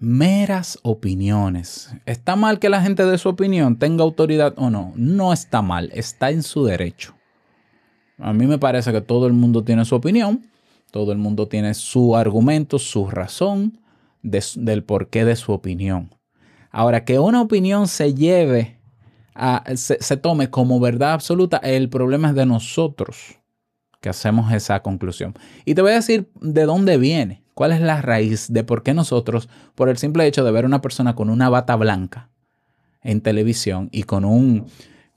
Meras 0.00 0.80
opiniones. 0.82 1.94
¿Está 2.06 2.34
mal 2.34 2.58
que 2.58 2.70
la 2.70 2.82
gente 2.82 3.04
dé 3.04 3.18
su 3.18 3.28
opinión, 3.28 3.78
tenga 3.78 4.02
autoridad 4.02 4.54
o 4.56 4.68
no? 4.68 4.92
No 4.96 5.32
está 5.32 5.62
mal, 5.62 5.90
está 5.94 6.30
en 6.30 6.42
su 6.42 6.64
derecho. 6.64 7.14
A 8.20 8.32
mí 8.32 8.46
me 8.46 8.58
parece 8.58 8.92
que 8.92 9.00
todo 9.00 9.26
el 9.26 9.32
mundo 9.32 9.64
tiene 9.64 9.84
su 9.84 9.94
opinión, 9.94 10.46
todo 10.90 11.12
el 11.12 11.18
mundo 11.18 11.48
tiene 11.48 11.74
su 11.74 12.16
argumento, 12.16 12.78
su 12.78 13.06
razón 13.08 13.78
de- 14.22 14.44
del 14.56 14.82
porqué 14.84 15.24
de 15.24 15.36
su 15.36 15.52
opinión. 15.52 16.14
Ahora, 16.70 17.04
que 17.04 17.18
una 17.18 17.40
opinión 17.40 17.88
se 17.88 18.14
lleve, 18.14 18.78
a, 19.34 19.64
se, 19.76 20.02
se 20.02 20.16
tome 20.16 20.50
como 20.50 20.80
verdad 20.80 21.12
absoluta, 21.12 21.58
el 21.58 21.88
problema 21.88 22.28
es 22.30 22.34
de 22.34 22.46
nosotros 22.46 23.38
que 24.00 24.08
hacemos 24.08 24.52
esa 24.52 24.80
conclusión. 24.80 25.34
Y 25.64 25.74
te 25.74 25.82
voy 25.82 25.92
a 25.92 25.96
decir 25.96 26.30
de 26.40 26.64
dónde 26.64 26.96
viene, 26.96 27.42
cuál 27.54 27.72
es 27.72 27.80
la 27.80 28.00
raíz 28.02 28.52
de 28.52 28.64
por 28.64 28.82
qué 28.82 28.94
nosotros, 28.94 29.48
por 29.74 29.88
el 29.88 29.98
simple 29.98 30.26
hecho 30.26 30.44
de 30.44 30.50
ver 30.52 30.64
una 30.64 30.80
persona 30.80 31.14
con 31.14 31.28
una 31.30 31.48
bata 31.48 31.76
blanca 31.76 32.30
en 33.02 33.20
televisión 33.20 33.88
y 33.92 34.04
con 34.04 34.24
un, 34.24 34.66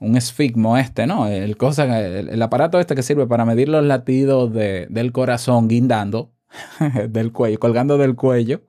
un 0.00 0.16
esfigmo 0.16 0.76
este, 0.76 1.06
¿no? 1.06 1.28
El, 1.28 1.56
cosa, 1.56 2.00
el, 2.00 2.40
aparato 2.42 2.78
este 2.78 2.94
que 2.94 3.02
sirve 3.02 3.26
para 3.26 3.44
medir 3.44 3.68
los 3.68 3.84
latidos 3.84 4.52
de- 4.52 4.86
del 4.90 5.12
corazón 5.12 5.68
guindando 5.68 6.32
del 7.08 7.32
cuello, 7.32 7.58
colgando 7.58 7.98
del 7.98 8.14
cuello. 8.14 8.62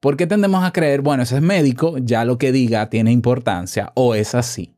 ¿Por 0.00 0.16
qué 0.16 0.26
tendemos 0.26 0.64
a 0.64 0.72
creer, 0.72 1.00
bueno, 1.00 1.22
ese 1.22 1.36
es 1.36 1.42
médico, 1.42 1.98
ya 1.98 2.24
lo 2.24 2.38
que 2.38 2.52
diga 2.52 2.88
tiene 2.90 3.12
importancia 3.12 3.92
o 3.94 4.14
es 4.14 4.34
así? 4.34 4.74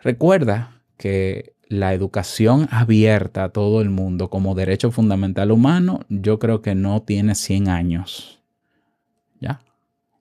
Recuerda 0.00 0.82
que 0.96 1.54
la 1.68 1.92
educación 1.92 2.68
abierta 2.70 3.44
a 3.44 3.48
todo 3.50 3.82
el 3.82 3.90
mundo 3.90 4.30
como 4.30 4.54
derecho 4.54 4.90
fundamental 4.90 5.50
humano, 5.50 6.00
yo 6.08 6.38
creo 6.38 6.62
que 6.62 6.74
no 6.74 7.02
tiene 7.02 7.34
100 7.34 7.68
años. 7.68 8.42
¿Ya? 9.40 9.60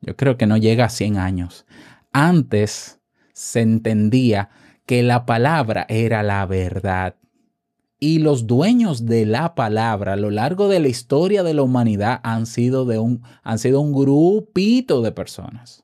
Yo 0.01 0.15
creo 0.15 0.38
que 0.38 0.46
no 0.46 0.58
llega 0.58 0.86
a 0.86 0.89
100 0.89 1.17
años. 1.17 1.65
Antes 2.12 2.97
se 3.38 3.62
entendía 3.62 4.50
que 4.88 5.03
la 5.03 5.27
palabra 5.27 5.86
era 5.89 6.24
la 6.24 6.44
verdad. 6.48 7.17
Y 8.00 8.17
los 8.17 8.48
dueños 8.48 9.06
de 9.06 9.27
la 9.27 9.53
palabra 9.53 10.13
a 10.13 10.15
lo 10.15 10.32
largo 10.32 10.67
de 10.70 10.79
la 10.79 10.88
historia 10.88 11.44
de 11.44 11.53
la 11.53 11.62
humanidad 11.62 12.20
han 12.24 12.48
sido, 12.48 12.86
de 12.86 12.98
un, 12.98 13.22
han 13.44 13.60
sido 13.60 13.79
un 13.82 13.94
grupito 13.94 15.03
de 15.03 15.12
personas. 15.12 15.84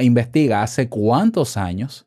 Investiga 0.00 0.62
hace 0.62 0.88
cuántos 0.88 1.58
años 1.58 2.06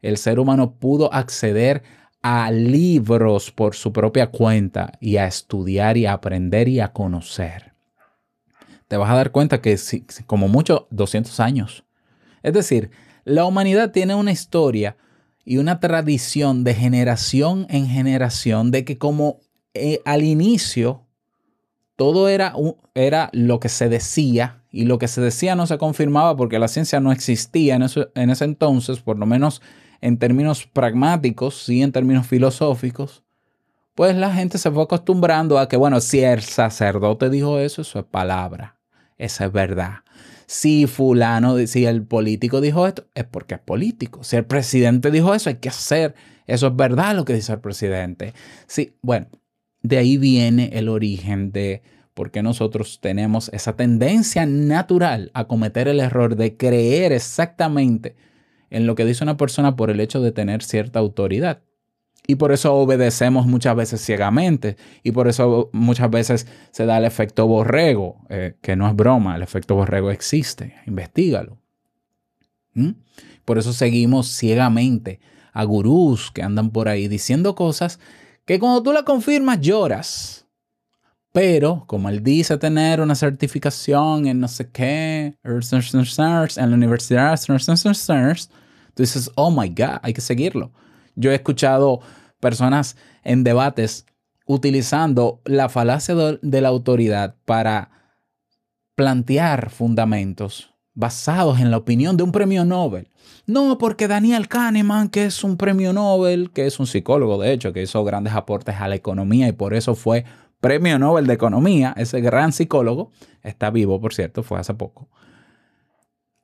el 0.00 0.16
ser 0.16 0.40
humano 0.40 0.74
pudo 0.74 1.12
acceder 1.14 1.84
a 2.20 2.50
libros 2.50 3.52
por 3.52 3.76
su 3.76 3.92
propia 3.92 4.32
cuenta 4.32 4.92
y 5.00 5.18
a 5.18 5.28
estudiar 5.28 5.96
y 5.96 6.06
a 6.06 6.14
aprender 6.14 6.66
y 6.66 6.80
a 6.80 6.92
conocer. 6.92 7.74
Te 8.88 8.96
vas 8.96 9.10
a 9.10 9.14
dar 9.14 9.30
cuenta 9.30 9.60
que 9.60 9.76
si- 9.76 10.04
como 10.26 10.48
mucho 10.48 10.88
200 10.90 11.38
años. 11.38 11.84
Es 12.42 12.52
decir, 12.52 12.90
la 13.24 13.44
humanidad 13.44 13.90
tiene 13.92 14.14
una 14.14 14.32
historia 14.32 14.96
y 15.44 15.58
una 15.58 15.80
tradición 15.80 16.64
de 16.64 16.74
generación 16.74 17.66
en 17.68 17.86
generación 17.88 18.70
de 18.70 18.84
que 18.84 18.98
como 18.98 19.40
eh, 19.74 20.00
al 20.04 20.22
inicio 20.22 21.06
todo 21.96 22.28
era, 22.28 22.54
era 22.94 23.28
lo 23.32 23.60
que 23.60 23.68
se 23.68 23.88
decía 23.88 24.62
y 24.70 24.84
lo 24.84 24.98
que 24.98 25.08
se 25.08 25.20
decía 25.20 25.54
no 25.54 25.66
se 25.66 25.78
confirmaba 25.78 26.36
porque 26.36 26.58
la 26.58 26.68
ciencia 26.68 27.00
no 27.00 27.12
existía 27.12 27.74
en, 27.76 27.82
eso- 27.82 28.08
en 28.14 28.30
ese 28.30 28.44
entonces, 28.44 29.00
por 29.00 29.18
lo 29.18 29.26
menos 29.26 29.60
en 30.00 30.18
términos 30.18 30.66
pragmáticos, 30.66 31.62
sí 31.64 31.82
en 31.82 31.92
términos 31.92 32.26
filosóficos, 32.26 33.22
pues 33.94 34.16
la 34.16 34.32
gente 34.34 34.58
se 34.58 34.70
fue 34.70 34.82
acostumbrando 34.84 35.58
a 35.58 35.68
que, 35.68 35.76
bueno, 35.76 36.00
si 36.00 36.20
el 36.20 36.42
sacerdote 36.42 37.28
dijo 37.30 37.58
eso, 37.58 37.82
eso 37.82 37.98
es 38.00 38.04
palabra, 38.06 38.78
esa 39.18 39.44
es 39.44 39.52
verdad. 39.52 39.96
Si 40.52 40.86
fulano, 40.86 41.56
si 41.66 41.86
el 41.86 42.02
político 42.02 42.60
dijo 42.60 42.86
esto, 42.86 43.06
es 43.14 43.24
porque 43.24 43.54
es 43.54 43.60
político. 43.60 44.22
Si 44.22 44.36
el 44.36 44.44
presidente 44.44 45.10
dijo 45.10 45.32
eso, 45.32 45.48
hay 45.48 45.56
que 45.56 45.70
hacer. 45.70 46.14
Eso 46.46 46.66
es 46.66 46.76
verdad 46.76 47.16
lo 47.16 47.24
que 47.24 47.32
dice 47.32 47.54
el 47.54 47.60
presidente. 47.60 48.34
Sí, 48.66 48.92
bueno, 49.00 49.28
de 49.80 49.96
ahí 49.96 50.18
viene 50.18 50.68
el 50.74 50.90
origen 50.90 51.52
de 51.52 51.80
por 52.12 52.30
qué 52.30 52.42
nosotros 52.42 53.00
tenemos 53.00 53.48
esa 53.54 53.76
tendencia 53.76 54.44
natural 54.44 55.30
a 55.32 55.46
cometer 55.46 55.88
el 55.88 56.00
error 56.00 56.36
de 56.36 56.54
creer 56.54 57.12
exactamente 57.12 58.14
en 58.68 58.86
lo 58.86 58.94
que 58.94 59.06
dice 59.06 59.24
una 59.24 59.38
persona 59.38 59.74
por 59.74 59.88
el 59.88 60.00
hecho 60.00 60.20
de 60.20 60.32
tener 60.32 60.62
cierta 60.62 60.98
autoridad. 60.98 61.62
Y 62.26 62.36
por 62.36 62.52
eso 62.52 62.74
obedecemos 62.74 63.46
muchas 63.46 63.74
veces 63.74 64.04
ciegamente. 64.04 64.76
Y 65.02 65.10
por 65.12 65.28
eso 65.28 65.70
muchas 65.72 66.10
veces 66.10 66.46
se 66.70 66.86
da 66.86 66.98
el 66.98 67.04
efecto 67.04 67.46
borrego, 67.46 68.18
eh, 68.28 68.56
que 68.60 68.76
no 68.76 68.88
es 68.88 68.94
broma, 68.94 69.34
el 69.34 69.42
efecto 69.42 69.74
borrego 69.74 70.10
existe. 70.10 70.74
Investígalo. 70.86 71.58
¿Mm? 72.74 72.90
Por 73.44 73.58
eso 73.58 73.72
seguimos 73.72 74.28
ciegamente 74.28 75.20
a 75.52 75.64
gurús 75.64 76.30
que 76.30 76.42
andan 76.42 76.70
por 76.70 76.88
ahí 76.88 77.08
diciendo 77.08 77.54
cosas 77.54 77.98
que 78.44 78.58
cuando 78.58 78.82
tú 78.82 78.92
la 78.92 79.04
confirmas 79.04 79.60
lloras. 79.60 80.46
Pero 81.32 81.84
como 81.86 82.08
él 82.10 82.22
dice 82.22 82.58
tener 82.58 83.00
una 83.00 83.14
certificación 83.14 84.26
en 84.26 84.38
no 84.38 84.48
sé 84.48 84.68
qué, 84.70 85.34
en 85.42 86.70
la 86.70 86.76
universidad, 86.76 87.40
tú 88.94 89.02
dices, 89.02 89.30
oh 89.34 89.50
my 89.50 89.68
God, 89.70 89.98
hay 90.02 90.12
que 90.12 90.20
seguirlo. 90.20 90.72
Yo 91.14 91.30
he 91.30 91.34
escuchado 91.34 92.00
personas 92.40 92.96
en 93.24 93.44
debates 93.44 94.06
utilizando 94.46 95.40
la 95.44 95.68
falacia 95.68 96.14
de, 96.14 96.60
la 96.60 96.68
autoridad 96.68 97.36
para 97.44 97.90
plantear 98.94 99.70
fundamentos 99.70 100.74
basados 100.94 101.60
en 101.60 101.70
la 101.70 101.78
opinión 101.78 102.16
de 102.16 102.22
un 102.22 102.32
premio 102.32 102.64
Nobel. 102.64 103.08
No, 103.46 103.78
porque 103.78 104.08
Daniel 104.08 104.48
Kahneman, 104.48 105.08
que 105.08 105.24
es 105.24 105.42
un 105.42 105.56
premio 105.56 105.92
Nobel, 105.92 106.50
que 106.50 106.66
es 106.66 106.78
un 106.78 106.86
psicólogo, 106.86 107.40
de 107.40 107.52
hecho, 107.52 107.72
que 107.72 107.82
hizo 107.82 108.04
grandes 108.04 108.34
aportes 108.34 108.76
a 108.76 108.88
la 108.88 108.94
economía 108.94 109.48
y 109.48 109.52
por 109.52 109.74
eso 109.74 109.94
fue 109.94 110.24
premio 110.60 110.98
Nobel 110.98 111.26
de 111.26 111.34
Economía, 111.34 111.94
ese 111.96 112.20
gran 112.20 112.52
psicólogo, 112.52 113.10
está 113.42 113.70
vivo, 113.70 114.00
por 114.00 114.14
cierto, 114.14 114.42
fue 114.42 114.60
hace 114.60 114.74
poco. 114.74 115.08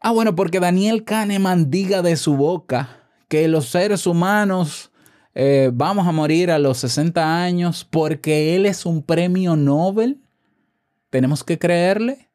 Ah, 0.00 0.12
bueno, 0.12 0.35
porque 0.35 0.61
Daniel 0.61 1.04
Kahneman 1.04 1.70
diga 1.70 2.02
de 2.02 2.16
su 2.16 2.37
boca 2.37 3.08
que 3.29 3.47
los 3.47 3.69
seres 3.69 4.07
humanos 4.07 4.91
eh, 5.35 5.71
vamos 5.73 6.07
a 6.07 6.12
morir 6.12 6.51
a 6.51 6.59
los 6.59 6.79
60 6.79 7.43
años 7.43 7.87
porque 7.88 8.57
él 8.57 8.67
es 8.67 8.85
un 8.87 9.03
premio 9.03 9.55
Nobel, 9.55 10.21
¿tenemos 11.11 11.45
que 11.45 11.59
creerle? 11.59 12.31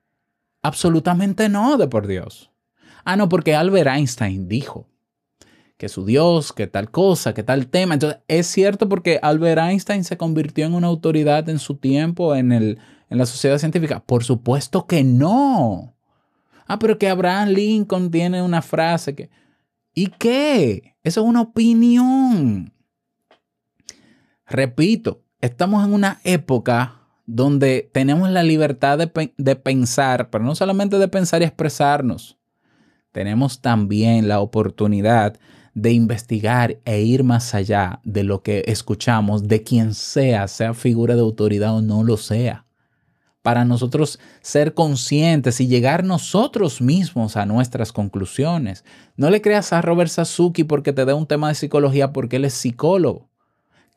Absolutamente 0.62 1.50
no, 1.50 1.78
de 1.78 1.88
por 1.88 2.08
Dios. 2.08 2.52
Ah, 3.04 3.18
no, 3.18 3.28
porque 3.28 3.56
Albert 3.56 3.90
Einstein 3.90 4.48
dijo 4.48 4.88
que 5.78 5.90
su 5.90 6.06
Dios, 6.06 6.54
que 6.54 6.68
tal 6.68 6.90
cosa, 6.92 7.34
que 7.34 7.44
tal 7.44 7.68
tema. 7.68 7.96
Entonces, 7.96 8.22
es 8.30 8.48
cierto 8.48 8.88
porque 8.88 9.20
Albert 9.22 9.60
Einstein 9.60 10.06
se 10.06 10.16
convirtió 10.16 10.66
en 10.66 10.74
una 10.74 10.88
autoridad 10.88 11.50
en 11.50 11.60
su 11.60 11.76
tiempo 11.76 12.36
en, 12.36 12.54
el, 12.54 12.80
en 13.10 13.18
la 13.18 13.26
sociedad 13.26 13.58
científica. 13.58 14.02
Por 14.06 14.24
supuesto 14.24 14.88
que 14.88 15.04
no. 15.04 15.94
Ah, 16.68 16.80
pero 16.80 16.98
que 16.98 17.10
Abraham 17.10 17.50
Lincoln 17.50 18.12
tiene 18.12 18.42
una 18.42 18.62
frase 18.62 19.14
que... 19.14 19.30
¿Y 19.94 20.08
qué? 20.08 20.96
Eso 21.04 21.22
es 21.22 21.28
una 21.28 21.42
opinión. 21.42 22.74
Repito, 24.48 25.24
estamos 25.42 25.86
en 25.86 25.94
una 25.94 26.20
época 26.24 27.00
donde 27.26 27.90
tenemos 27.94 28.30
la 28.30 28.44
libertad 28.44 28.98
de, 28.98 29.34
de, 29.38 29.56
pensar, 29.56 30.30
pero 30.30 30.44
no 30.44 30.56
solamente 30.56 30.98
de 30.98 31.08
pensar 31.08 31.42
y 31.42 31.46
expresarnos. 31.46 32.38
Tenemos 33.12 33.62
también 33.62 34.28
la 34.28 34.40
oportunidad 34.40 35.40
de 35.74 35.92
investigar 35.92 36.80
e 36.86 37.02
ir 37.02 37.24
más 37.24 37.54
allá 37.56 38.02
de 38.04 38.24
lo 38.24 38.42
que 38.44 38.64
escuchamos 38.68 39.48
de 39.48 39.64
quien 39.64 39.94
sea, 39.94 40.48
sea 40.48 40.74
figura 40.74 41.16
de 41.16 41.22
autoridad 41.22 41.76
o 41.76 41.82
no 41.82 42.04
lo 42.04 42.18
sea. 42.18 42.66
Para 43.44 43.66
nosotros 43.66 44.20
ser 44.42 44.74
conscientes 44.74 45.60
y 45.60 45.68
llegar 45.68 46.06
nosotros 46.06 46.82
mismos 46.82 47.36
a 47.38 47.46
nuestras 47.46 47.92
conclusiones. 47.92 48.86
No 49.18 49.30
le 49.30 49.42
creas 49.42 49.74
a 49.74 49.82
Robert 49.82 50.10
Sasuki 50.10 50.64
porque 50.64 50.94
te 50.94 51.04
dé 51.04 51.14
un 51.14 51.28
tema 51.28 51.50
de 51.50 51.56
psicología 51.56 52.14
porque 52.14 52.38
él 52.38 52.46
es 52.46 52.54
psicólogo. 52.54 53.30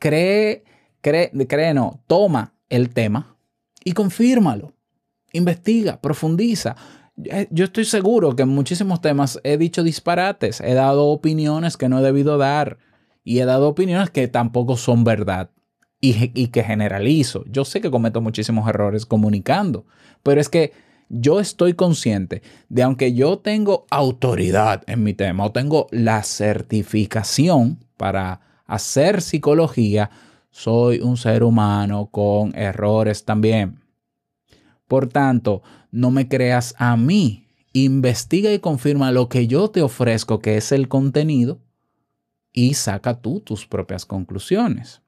Cree, 0.01 0.65
cree, 1.01 1.31
cree 1.49 1.73
no, 1.73 2.03
toma 2.09 2.55
el 2.69 2.91
tema 2.91 3.37
y 3.85 3.93
confírmalo. 3.93 4.75
Investiga, 5.33 6.01
profundiza. 6.01 6.75
Yo 7.51 7.65
estoy 7.67 7.85
seguro 7.85 8.35
que 8.35 8.43
en 8.43 8.49
muchísimos 8.49 9.01
temas 9.01 9.41
he 9.45 9.57
dicho 9.57 9.83
disparates, 9.85 10.61
he 10.61 10.75
dado 10.75 11.07
opiniones 11.07 11.77
que 11.77 11.89
no 11.89 12.01
he 12.01 12.03
debido 12.03 12.37
dar 12.37 12.79
y 13.23 13.39
he 13.39 13.45
dado 13.45 13.69
opiniones 13.69 14.11
que 14.11 14.29
tampoco 14.29 14.77
son 14.77 15.05
verdad 15.05 15.51
y, 16.35 16.49
que 16.49 16.63
generalizo. 16.63 17.45
Yo 17.51 17.65
sé 17.65 17.81
que 17.81 17.91
cometo 17.91 18.21
muchísimos 18.21 18.69
errores 18.69 19.07
comunicando, 19.07 19.87
pero 20.23 20.41
es 20.41 20.49
que 20.49 20.73
yo 21.09 21.41
estoy 21.41 21.75
consciente 21.75 22.43
de 22.69 22.83
aunque 22.83 23.15
yo 23.15 23.39
tengo 23.39 23.87
autoridad 23.91 24.83
en 24.87 25.03
mi 25.03 25.15
tema 25.15 25.45
o 25.45 25.53
tengo 25.53 25.87
la 25.91 26.23
certificación 26.23 27.79
para 27.97 28.41
hacer 28.67 29.23
psicología, 29.23 30.11
soy 30.51 31.01
un 31.01 31.17
ser 31.17 31.45
humano 31.45 32.09
con 32.11 32.57
errores 32.57 33.25
también. 33.25 33.81
Por 34.89 35.09
tanto, 35.09 35.63
no 35.91 36.11
me 36.11 36.29
creas 36.29 36.75
a 36.79 36.97
mí. 36.97 37.47
Investiga 37.73 38.53
y 38.53 38.59
confirma 38.59 39.13
lo 39.13 39.29
que 39.29 39.47
yo 39.47 39.69
te 39.69 39.83
ofrezco, 39.83 40.39
que 40.39 40.57
es 40.57 40.73
el 40.73 40.89
contenido, 40.89 41.61
y 42.53 42.75
saca 42.75 43.21
tú 43.21 43.41
tus 43.41 43.67
propias 43.67 44.07
conclusiones. 44.07 45.03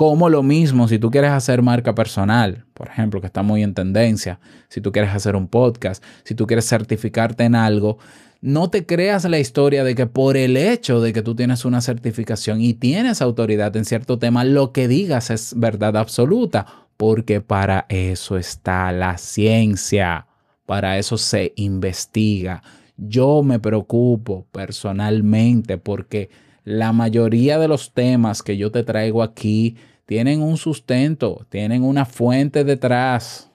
Como 0.00 0.30
lo 0.30 0.42
mismo, 0.42 0.88
si 0.88 0.98
tú 0.98 1.10
quieres 1.10 1.30
hacer 1.30 1.60
marca 1.60 1.94
personal, 1.94 2.64
por 2.72 2.88
ejemplo, 2.88 3.20
que 3.20 3.26
está 3.26 3.42
muy 3.42 3.62
en 3.62 3.74
tendencia, 3.74 4.40
si 4.70 4.80
tú 4.80 4.92
quieres 4.92 5.14
hacer 5.14 5.36
un 5.36 5.46
podcast, 5.46 6.02
si 6.24 6.34
tú 6.34 6.46
quieres 6.46 6.66
certificarte 6.66 7.44
en 7.44 7.54
algo, 7.54 7.98
no 8.40 8.70
te 8.70 8.86
creas 8.86 9.26
la 9.26 9.38
historia 9.38 9.84
de 9.84 9.94
que 9.94 10.06
por 10.06 10.38
el 10.38 10.56
hecho 10.56 11.02
de 11.02 11.12
que 11.12 11.20
tú 11.20 11.34
tienes 11.34 11.66
una 11.66 11.82
certificación 11.82 12.62
y 12.62 12.72
tienes 12.72 13.20
autoridad 13.20 13.76
en 13.76 13.84
cierto 13.84 14.18
tema, 14.18 14.42
lo 14.42 14.72
que 14.72 14.88
digas 14.88 15.28
es 15.28 15.52
verdad 15.54 15.98
absoluta, 15.98 16.64
porque 16.96 17.42
para 17.42 17.84
eso 17.90 18.38
está 18.38 18.92
la 18.92 19.18
ciencia, 19.18 20.28
para 20.64 20.96
eso 20.96 21.18
se 21.18 21.52
investiga. 21.56 22.62
Yo 22.96 23.42
me 23.42 23.58
preocupo 23.58 24.46
personalmente 24.50 25.76
porque 25.76 26.30
la 26.64 26.94
mayoría 26.94 27.58
de 27.58 27.68
los 27.68 27.92
temas 27.92 28.42
que 28.42 28.56
yo 28.56 28.70
te 28.70 28.82
traigo 28.82 29.22
aquí 29.22 29.76
tienen 30.10 30.42
un 30.42 30.56
sustento, 30.56 31.46
tienen 31.50 31.84
una 31.84 32.04
fuente 32.04 32.64
detrás. 32.64 33.52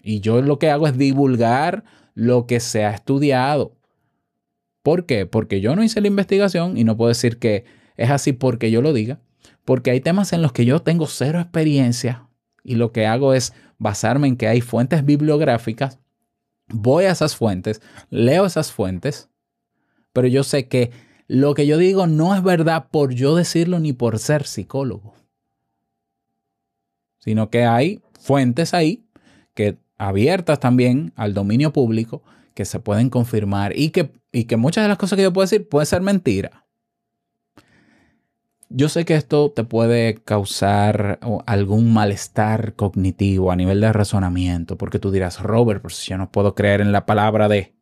Y 0.00 0.20
yo 0.20 0.40
lo 0.40 0.60
que 0.60 0.70
hago 0.70 0.86
es 0.86 0.96
divulgar 0.96 1.82
lo 2.14 2.46
que 2.46 2.60
se 2.60 2.84
ha 2.84 2.94
estudiado. 2.94 3.76
¿Por 4.84 5.04
qué? 5.04 5.26
Porque 5.26 5.60
yo 5.60 5.74
no 5.74 5.82
hice 5.82 6.00
la 6.00 6.06
investigación 6.06 6.78
y 6.78 6.84
no 6.84 6.96
puedo 6.96 7.08
decir 7.08 7.40
que 7.40 7.64
es 7.96 8.08
así 8.08 8.32
porque 8.32 8.70
yo 8.70 8.80
lo 8.80 8.92
diga, 8.92 9.18
porque 9.64 9.90
hay 9.90 10.00
temas 10.00 10.32
en 10.32 10.42
los 10.42 10.52
que 10.52 10.64
yo 10.64 10.80
tengo 10.80 11.08
cero 11.08 11.40
experiencia 11.40 12.28
y 12.62 12.76
lo 12.76 12.92
que 12.92 13.04
hago 13.04 13.34
es 13.34 13.54
basarme 13.78 14.28
en 14.28 14.36
que 14.36 14.46
hay 14.46 14.60
fuentes 14.60 15.04
bibliográficas, 15.04 15.98
voy 16.68 17.06
a 17.06 17.10
esas 17.10 17.34
fuentes, 17.34 17.82
leo 18.10 18.46
esas 18.46 18.70
fuentes, 18.70 19.28
pero 20.12 20.28
yo 20.28 20.44
sé 20.44 20.68
que 20.68 20.92
lo 21.28 21.54
que 21.54 21.66
yo 21.66 21.76
digo 21.76 22.06
no 22.06 22.34
es 22.34 22.42
verdad 22.42 22.88
por 22.90 23.12
yo 23.12 23.36
decirlo 23.36 23.78
ni 23.78 23.92
por 23.92 24.18
ser 24.18 24.46
psicólogo, 24.46 25.14
sino 27.18 27.50
que 27.50 27.64
hay 27.64 28.02
fuentes 28.18 28.74
ahí 28.74 29.04
que 29.54 29.78
abiertas 29.98 30.58
también 30.58 31.12
al 31.16 31.34
dominio 31.34 31.72
público 31.72 32.22
que 32.54 32.64
se 32.64 32.80
pueden 32.80 33.10
confirmar 33.10 33.76
y 33.76 33.90
que, 33.90 34.10
y 34.32 34.44
que 34.44 34.56
muchas 34.56 34.84
de 34.84 34.88
las 34.88 34.98
cosas 34.98 35.16
que 35.16 35.22
yo 35.22 35.32
puedo 35.32 35.44
decir 35.44 35.68
pueden 35.68 35.86
ser 35.86 36.00
mentira. 36.00 36.66
Yo 38.70 38.88
sé 38.88 39.04
que 39.04 39.14
esto 39.14 39.50
te 39.50 39.64
puede 39.64 40.16
causar 40.16 41.20
algún 41.46 41.92
malestar 41.92 42.74
cognitivo 42.74 43.50
a 43.50 43.56
nivel 43.56 43.80
de 43.80 43.92
razonamiento, 43.92 44.76
porque 44.76 44.98
tú 44.98 45.10
dirás, 45.10 45.40
Robert, 45.40 45.80
pues 45.80 46.04
yo 46.04 46.18
no 46.18 46.30
puedo 46.30 46.54
creer 46.54 46.80
en 46.80 46.92
la 46.92 47.06
palabra 47.06 47.48
de 47.48 47.74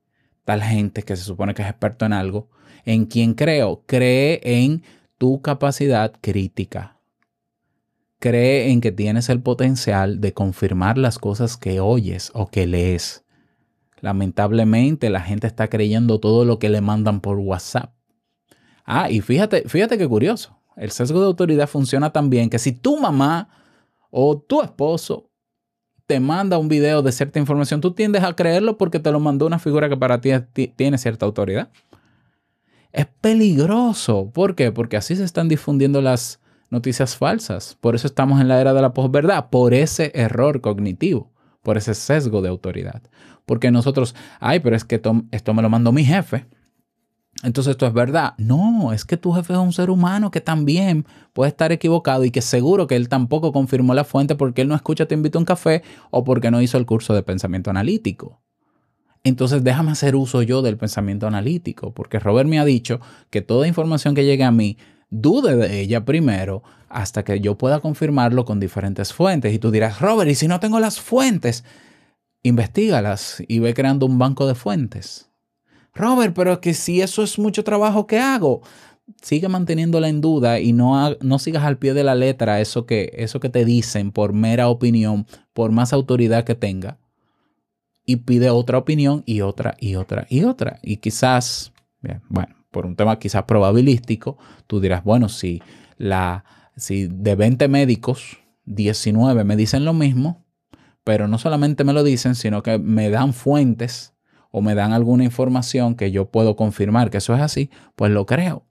tal 0.44 0.62
gente 0.62 1.02
que 1.02 1.16
se 1.16 1.24
supone 1.24 1.54
que 1.54 1.62
es 1.62 1.68
experto 1.68 2.04
en 2.04 2.12
algo. 2.12 2.50
¿En 2.86 3.04
quién 3.04 3.34
creo? 3.34 3.82
Cree 3.84 4.40
en 4.42 4.82
tu 5.18 5.42
capacidad 5.42 6.14
crítica 6.22 6.96
cree 8.18 8.70
en 8.70 8.80
que 8.80 8.92
tienes 8.92 9.28
el 9.28 9.40
potencial 9.40 10.20
de 10.20 10.32
confirmar 10.32 10.98
las 10.98 11.18
cosas 11.18 11.56
que 11.56 11.80
oyes 11.80 12.30
o 12.34 12.48
que 12.48 12.66
lees. 12.66 13.24
Lamentablemente 14.00 15.10
la 15.10 15.20
gente 15.20 15.46
está 15.46 15.68
creyendo 15.68 16.20
todo 16.20 16.44
lo 16.44 16.58
que 16.58 16.68
le 16.68 16.80
mandan 16.80 17.20
por 17.20 17.38
WhatsApp. 17.38 17.94
Ah, 18.84 19.10
y 19.10 19.20
fíjate, 19.20 19.68
fíjate 19.68 19.98
qué 19.98 20.08
curioso. 20.08 20.58
El 20.76 20.90
sesgo 20.90 21.20
de 21.20 21.26
autoridad 21.26 21.68
funciona 21.68 22.12
también 22.12 22.50
que 22.50 22.58
si 22.58 22.72
tu 22.72 22.98
mamá 22.98 23.48
o 24.10 24.38
tu 24.38 24.62
esposo 24.62 25.30
te 26.06 26.20
manda 26.20 26.58
un 26.58 26.68
video 26.68 27.02
de 27.02 27.10
cierta 27.10 27.38
información, 27.38 27.80
tú 27.80 27.92
tiendes 27.92 28.22
a 28.22 28.34
creerlo 28.34 28.78
porque 28.78 29.00
te 29.00 29.10
lo 29.10 29.18
mandó 29.18 29.46
una 29.46 29.58
figura 29.58 29.88
que 29.88 29.96
para 29.96 30.20
ti 30.20 30.32
tiene 30.76 30.98
cierta 30.98 31.26
autoridad. 31.26 31.70
Es 32.96 33.06
peligroso. 33.20 34.30
¿Por 34.32 34.54
qué? 34.54 34.72
Porque 34.72 34.96
así 34.96 35.14
se 35.14 35.24
están 35.24 35.48
difundiendo 35.48 36.00
las, 36.00 36.40
noticias 36.70 37.16
falsas. 37.16 37.76
Por 37.80 37.94
eso 37.94 38.06
estamos 38.06 38.40
en 38.40 38.48
la 38.48 38.60
era 38.60 38.74
de 38.74 38.82
la 38.82 38.92
posverdad, 38.92 39.50
por 39.50 39.74
ese 39.74 40.12
error 40.14 40.60
cognitivo, 40.60 41.32
por 41.62 41.76
ese 41.76 41.94
sesgo 41.94 42.42
de 42.42 42.48
autoridad. 42.48 43.02
Porque 43.44 43.70
nosotros, 43.70 44.14
ay, 44.40 44.60
pero 44.60 44.76
es 44.76 44.84
que 44.84 45.00
esto, 45.30 45.54
me 45.54 45.62
lo 45.62 45.70
mandó 45.70 45.92
mi 45.92 46.04
jefe. 46.04 46.46
Entonces 47.42 47.72
esto 47.72 47.86
es 47.86 47.92
verdad. 47.92 48.34
No, 48.38 48.92
es 48.92 49.04
que 49.04 49.16
tu 49.16 49.32
jefe 49.32 49.52
es 49.52 49.58
un 49.58 49.72
ser 49.72 49.90
humano 49.90 50.30
que 50.30 50.40
también 50.40 51.06
puede 51.32 51.50
estar 51.50 51.70
equivocado 51.70 52.24
y 52.24 52.30
que 52.30 52.40
seguro 52.40 52.86
que 52.86 52.96
él 52.96 53.08
tampoco 53.08 53.52
confirmó 53.52 53.94
la 53.94 54.04
fuente 54.04 54.34
porque 54.34 54.62
él 54.62 54.68
no 54.68 54.74
escucha 54.74 55.06
Te 55.06 55.14
invito 55.14 55.38
a 55.38 55.40
un 55.40 55.44
café 55.44 55.82
o 56.10 56.24
porque 56.24 56.50
no 56.50 56.62
hizo 56.62 56.78
el 56.78 56.86
curso 56.86 57.14
de 57.14 57.22
pensamiento 57.22 57.70
analítico. 57.70 58.40
Entonces 59.28 59.64
déjame 59.64 59.90
hacer 59.90 60.14
uso 60.14 60.40
yo 60.42 60.62
del 60.62 60.76
pensamiento 60.76 61.26
analítico, 61.26 61.92
porque 61.92 62.20
Robert 62.20 62.48
me 62.48 62.60
ha 62.60 62.64
dicho 62.64 63.00
que 63.28 63.42
toda 63.42 63.66
información 63.66 64.14
que 64.14 64.24
llegue 64.24 64.44
a 64.44 64.52
mí 64.52 64.78
dude 65.10 65.56
de 65.56 65.80
ella 65.80 66.04
primero 66.04 66.62
hasta 66.88 67.24
que 67.24 67.40
yo 67.40 67.58
pueda 67.58 67.80
confirmarlo 67.80 68.44
con 68.44 68.60
diferentes 68.60 69.12
fuentes. 69.12 69.52
Y 69.52 69.58
tú 69.58 69.72
dirás, 69.72 70.00
Robert, 70.00 70.30
¿y 70.30 70.36
si 70.36 70.46
no 70.46 70.60
tengo 70.60 70.78
las 70.78 71.00
fuentes? 71.00 71.64
Investígalas 72.44 73.42
y 73.48 73.58
ve 73.58 73.74
creando 73.74 74.06
un 74.06 74.16
banco 74.16 74.46
de 74.46 74.54
fuentes. 74.54 75.28
Robert, 75.92 76.32
pero 76.32 76.60
que 76.60 76.72
si 76.72 77.00
eso 77.00 77.24
es 77.24 77.36
mucho 77.36 77.64
trabajo 77.64 78.06
que 78.06 78.20
hago, 78.20 78.62
sigue 79.22 79.48
manteniéndola 79.48 80.08
en 80.08 80.20
duda 80.20 80.60
y 80.60 80.72
no, 80.72 81.16
no 81.20 81.40
sigas 81.40 81.64
al 81.64 81.78
pie 81.78 81.94
de 81.94 82.04
la 82.04 82.14
letra 82.14 82.60
eso 82.60 82.86
que, 82.86 83.10
eso 83.16 83.40
que 83.40 83.48
te 83.48 83.64
dicen 83.64 84.12
por 84.12 84.32
mera 84.32 84.68
opinión, 84.68 85.26
por 85.52 85.72
más 85.72 85.92
autoridad 85.92 86.44
que 86.44 86.54
tenga. 86.54 86.98
Y 88.06 88.16
pide 88.16 88.50
otra 88.50 88.78
opinión 88.78 89.22
y 89.26 89.40
otra 89.40 89.76
y 89.80 89.96
otra 89.96 90.26
y 90.30 90.44
otra. 90.44 90.78
Y 90.82 90.98
quizás, 90.98 91.72
bien, 92.00 92.22
bueno, 92.28 92.54
por 92.70 92.86
un 92.86 92.96
tema 92.96 93.18
quizás 93.18 93.42
probabilístico, 93.42 94.38
tú 94.66 94.80
dirás, 94.80 95.02
bueno, 95.02 95.28
si, 95.28 95.60
la, 95.98 96.44
si 96.76 97.08
de 97.08 97.34
20 97.34 97.68
médicos, 97.68 98.38
19 98.66 99.44
me 99.44 99.56
dicen 99.56 99.84
lo 99.84 99.92
mismo, 99.92 100.44
pero 101.04 101.28
no 101.28 101.38
solamente 101.38 101.84
me 101.84 101.92
lo 101.92 102.02
dicen, 102.02 102.34
sino 102.34 102.62
que 102.62 102.78
me 102.78 103.10
dan 103.10 103.32
fuentes 103.32 104.14
o 104.50 104.60
me 104.60 104.74
dan 104.74 104.92
alguna 104.92 105.24
información 105.24 105.94
que 105.94 106.10
yo 106.10 106.30
puedo 106.30 106.56
confirmar 106.56 107.10
que 107.10 107.18
eso 107.18 107.34
es 107.34 107.40
así, 107.40 107.70
pues 107.94 108.10
lo 108.10 108.26
creo. 108.26 108.64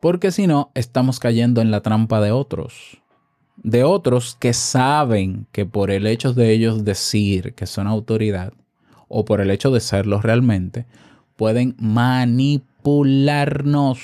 Porque 0.00 0.32
si 0.32 0.46
no, 0.46 0.70
estamos 0.74 1.18
cayendo 1.18 1.60
en 1.60 1.70
la 1.70 1.80
trampa 1.80 2.20
de 2.20 2.30
otros. 2.30 3.02
De 3.56 3.84
otros 3.84 4.36
que 4.38 4.52
saben 4.52 5.46
que 5.52 5.64
por 5.64 5.90
el 5.90 6.06
hecho 6.06 6.32
de 6.32 6.52
ellos 6.52 6.84
decir 6.84 7.54
que 7.54 7.66
son 7.66 7.86
autoridad, 7.86 8.52
o 9.08 9.24
por 9.24 9.40
el 9.40 9.50
hecho 9.50 9.70
de 9.70 9.80
serlo 9.80 10.20
realmente, 10.20 10.86
pueden 11.36 11.76
manipularnos 11.78 13.98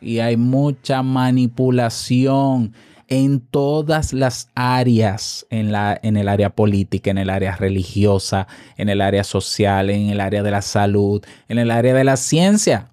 y 0.00 0.18
hay 0.18 0.36
mucha 0.36 1.02
manipulación 1.02 2.72
en 3.08 3.40
todas 3.40 4.12
las 4.12 4.48
áreas, 4.54 5.46
en, 5.50 5.72
la, 5.72 5.98
en 6.02 6.16
el 6.16 6.28
área 6.28 6.50
política, 6.50 7.10
en 7.10 7.18
el 7.18 7.28
área 7.28 7.56
religiosa, 7.56 8.46
en 8.76 8.88
el 8.88 9.02
área 9.02 9.24
social, 9.24 9.90
en 9.90 10.08
el 10.08 10.20
área 10.20 10.42
de 10.42 10.50
la 10.50 10.62
salud, 10.62 11.22
en 11.48 11.58
el 11.58 11.70
área 11.70 11.92
de 11.92 12.04
la 12.04 12.16
ciencia. 12.16 12.91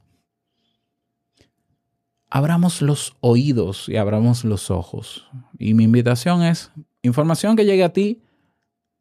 Abramos 2.29 2.81
los 2.81 3.15
oídos 3.21 3.89
y 3.89 3.97
abramos 3.97 4.43
los 4.43 4.69
ojos. 4.69 5.27
Y 5.57 5.73
mi 5.73 5.85
invitación 5.85 6.43
es, 6.43 6.71
información 7.01 7.55
que 7.55 7.65
llegue 7.65 7.83
a 7.83 7.93
ti, 7.93 8.21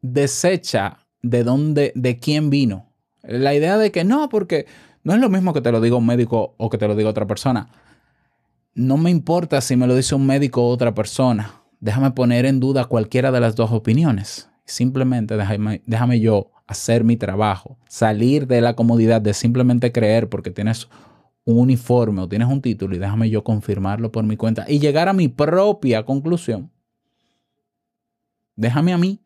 desecha 0.01 1.05
de 1.21 1.43
dónde, 1.43 1.91
de 1.95 2.17
quién 2.17 2.49
vino 2.49 2.89
la 3.23 3.53
idea 3.53 3.77
de 3.77 3.91
que 3.91 4.03
no, 4.03 4.29
porque 4.29 4.65
no 5.03 5.13
es 5.13 5.19
lo 5.19 5.29
mismo 5.29 5.53
que 5.53 5.61
te 5.61 5.71
lo 5.71 5.81
diga 5.81 5.95
un 5.95 6.05
médico 6.05 6.55
o 6.57 6.69
que 6.69 6.77
te 6.77 6.87
lo 6.87 6.95
diga 6.95 7.09
otra 7.09 7.27
persona. 7.27 7.69
No 8.73 8.97
me 8.97 9.09
importa 9.09 9.61
si 9.61 9.75
me 9.75 9.87
lo 9.87 9.95
dice 9.95 10.15
un 10.15 10.25
médico 10.25 10.63
o 10.63 10.69
otra 10.69 10.93
persona. 10.93 11.61
Déjame 11.79 12.11
poner 12.11 12.45
en 12.45 12.59
duda 12.59 12.85
cualquiera 12.85 13.31
de 13.31 13.39
las 13.39 13.55
dos 13.55 13.71
opiniones. 13.71 14.49
Simplemente 14.65 15.37
déjame, 15.37 15.81
déjame 15.85 16.19
yo 16.19 16.51
hacer 16.67 17.03
mi 17.03 17.17
trabajo, 17.17 17.77
salir 17.87 18.45
de 18.45 18.61
la 18.61 18.75
comodidad 18.75 19.21
de 19.21 19.33
simplemente 19.33 19.91
creer 19.91 20.29
porque 20.29 20.51
tienes 20.51 20.87
un 21.49 21.59
uniforme 21.59 22.21
o 22.21 22.29
tienes 22.29 22.47
un 22.47 22.61
título 22.61 22.95
y 22.95 22.99
déjame 22.99 23.29
yo 23.29 23.43
confirmarlo 23.43 24.11
por 24.11 24.23
mi 24.23 24.37
cuenta 24.37 24.65
y 24.67 24.79
llegar 24.79 25.07
a 25.09 25.13
mi 25.13 25.27
propia 25.27 26.03
conclusión. 26.03 26.71
Déjame 28.55 28.93
a 28.93 28.97
mí 28.97 29.19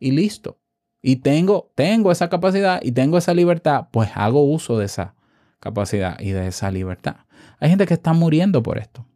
y 0.00 0.10
listo 0.10 0.58
y 1.02 1.16
tengo, 1.16 1.70
tengo 1.76 2.10
esa 2.10 2.28
capacidad 2.28 2.80
y 2.82 2.90
tengo 2.90 3.16
esa 3.16 3.32
libertad, 3.32 3.86
pues 3.92 4.10
hago 4.14 4.42
uso 4.42 4.76
de 4.78 4.86
esa 4.86 5.14
capacidad 5.60 6.18
y 6.18 6.30
de 6.30 6.48
esa 6.48 6.70
libertad. 6.70 7.16
Hay 7.60 7.68
gente 7.70 7.86
que 7.86 7.94
está 7.94 8.12
muriendo 8.12 8.62
por 8.62 8.78
esto. 8.78 9.06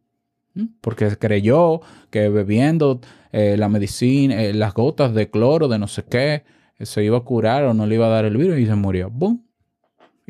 Porque 0.80 1.16
creyó 1.16 1.80
que 2.10 2.28
bebiendo 2.28 3.00
eh, 3.32 3.56
la 3.56 3.68
medicina, 3.68 4.42
eh, 4.42 4.52
las 4.52 4.74
gotas 4.74 5.14
de 5.14 5.30
cloro, 5.30 5.68
de 5.68 5.78
no 5.78 5.86
sé 5.86 6.04
qué, 6.04 6.44
eh, 6.78 6.86
se 6.86 7.04
iba 7.04 7.18
a 7.18 7.22
curar 7.22 7.64
o 7.64 7.72
no 7.72 7.86
le 7.86 7.94
iba 7.94 8.06
a 8.06 8.10
dar 8.10 8.24
el 8.24 8.36
virus 8.36 8.58
y 8.58 8.66
se 8.66 8.74
murió. 8.74 9.10
¡Bum! 9.10 9.40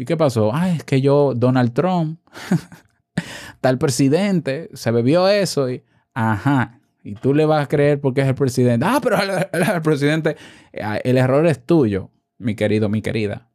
¿Y 0.00 0.06
qué 0.06 0.16
pasó? 0.16 0.50
Ah, 0.54 0.70
es 0.70 0.82
que 0.82 1.02
yo, 1.02 1.34
Donald 1.36 1.74
Trump, 1.74 2.18
tal 3.60 3.76
presidente, 3.76 4.70
se 4.72 4.90
bebió 4.90 5.28
eso 5.28 5.70
y, 5.70 5.82
ajá, 6.14 6.80
y 7.04 7.14
tú 7.16 7.34
le 7.34 7.44
vas 7.44 7.64
a 7.64 7.68
creer 7.68 8.00
porque 8.00 8.22
es 8.22 8.26
el 8.28 8.34
presidente. 8.34 8.86
Ah, 8.88 8.98
pero 9.02 9.16
el, 9.22 9.30
el- 9.52 9.82
presidente, 9.82 10.36
eh, 10.72 11.00
el 11.04 11.18
error 11.18 11.46
es 11.46 11.64
tuyo, 11.66 12.10
mi 12.38 12.54
querido, 12.54 12.88
mi 12.88 13.02
querida. 13.02 13.50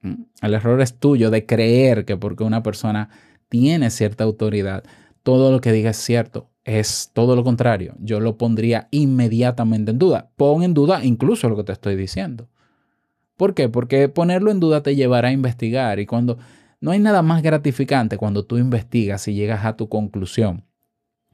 Mm, 0.00 0.22
El 0.42 0.54
error 0.54 0.80
es 0.80 0.98
tuyo 0.98 1.30
de 1.30 1.44
creer 1.44 2.06
que 2.06 2.16
porque 2.16 2.44
una 2.44 2.62
persona 2.62 3.10
tiene 3.50 3.90
cierta 3.90 4.24
autoridad, 4.24 4.82
todo 5.22 5.52
lo 5.52 5.60
que 5.60 5.72
diga 5.72 5.90
es 5.90 5.96
cierto. 5.98 6.48
Es 6.64 7.10
todo 7.14 7.36
lo 7.36 7.44
contrario. 7.44 7.94
Yo 7.98 8.20
lo 8.20 8.38
pondría 8.38 8.88
inmediatamente 8.90 9.90
en 9.90 9.98
duda. 9.98 10.30
Pon 10.36 10.62
en 10.62 10.74
duda 10.74 11.04
incluso 11.04 11.48
lo 11.50 11.56
que 11.56 11.64
te 11.64 11.72
estoy 11.72 11.96
diciendo. 11.96 12.48
¿Por 13.38 13.54
qué? 13.54 13.68
Porque 13.68 14.08
ponerlo 14.08 14.50
en 14.50 14.58
duda 14.58 14.82
te 14.82 14.96
llevará 14.96 15.28
a 15.28 15.32
investigar 15.32 16.00
y 16.00 16.06
cuando 16.06 16.38
no 16.80 16.90
hay 16.90 16.98
nada 16.98 17.22
más 17.22 17.40
gratificante 17.40 18.18
cuando 18.18 18.44
tú 18.44 18.58
investigas 18.58 19.28
y 19.28 19.34
llegas 19.34 19.64
a 19.64 19.76
tu 19.76 19.88
conclusión, 19.88 20.64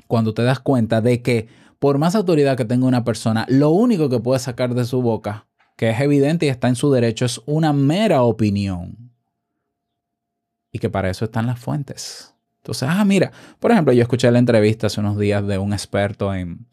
cuando 0.07 0.35
te 0.35 0.43
das 0.43 0.61
cuenta 0.61 1.01
de 1.01 1.23
que 1.23 1.49
por 1.79 1.97
más 1.97 2.14
autoridad 2.14 2.59
que 2.59 2.67
tenga 2.67 2.87
una 2.87 3.05
persona, 3.05 3.47
lo 3.49 3.71
único 3.71 4.11
que 4.11 4.21
puede 4.21 4.38
sacar 4.38 4.75
de 4.75 4.85
su 4.85 5.01
boca, 5.01 5.47
que 5.79 5.88
es 5.88 5.99
evidente 5.99 6.45
y 6.45 6.51
está 6.51 6.69
en 6.69 6.77
su 6.77 6.93
derecho, 6.93 7.25
es 7.25 7.40
una 7.47 7.73
mera 7.73 8.23
opinión. 8.23 9.11
Y 10.71 10.81
que 10.81 10.90
para 10.90 11.09
eso 11.09 11.25
están 11.25 11.47
las 11.47 11.59
fuentes. 11.59 12.35
Entonces, 12.59 12.87
ah, 12.93 13.05
mira, 13.07 13.33
por 13.61 13.71
ejemplo, 13.71 13.95
yo 13.95 14.03
escuché 14.03 14.31
la 14.31 14.38
entrevista 14.38 14.88
hace 14.88 15.01
unos 15.01 15.19
días 15.19 15.47
de 15.47 15.57
un 15.57 15.73
experto 15.73 16.35
en, 16.35 16.67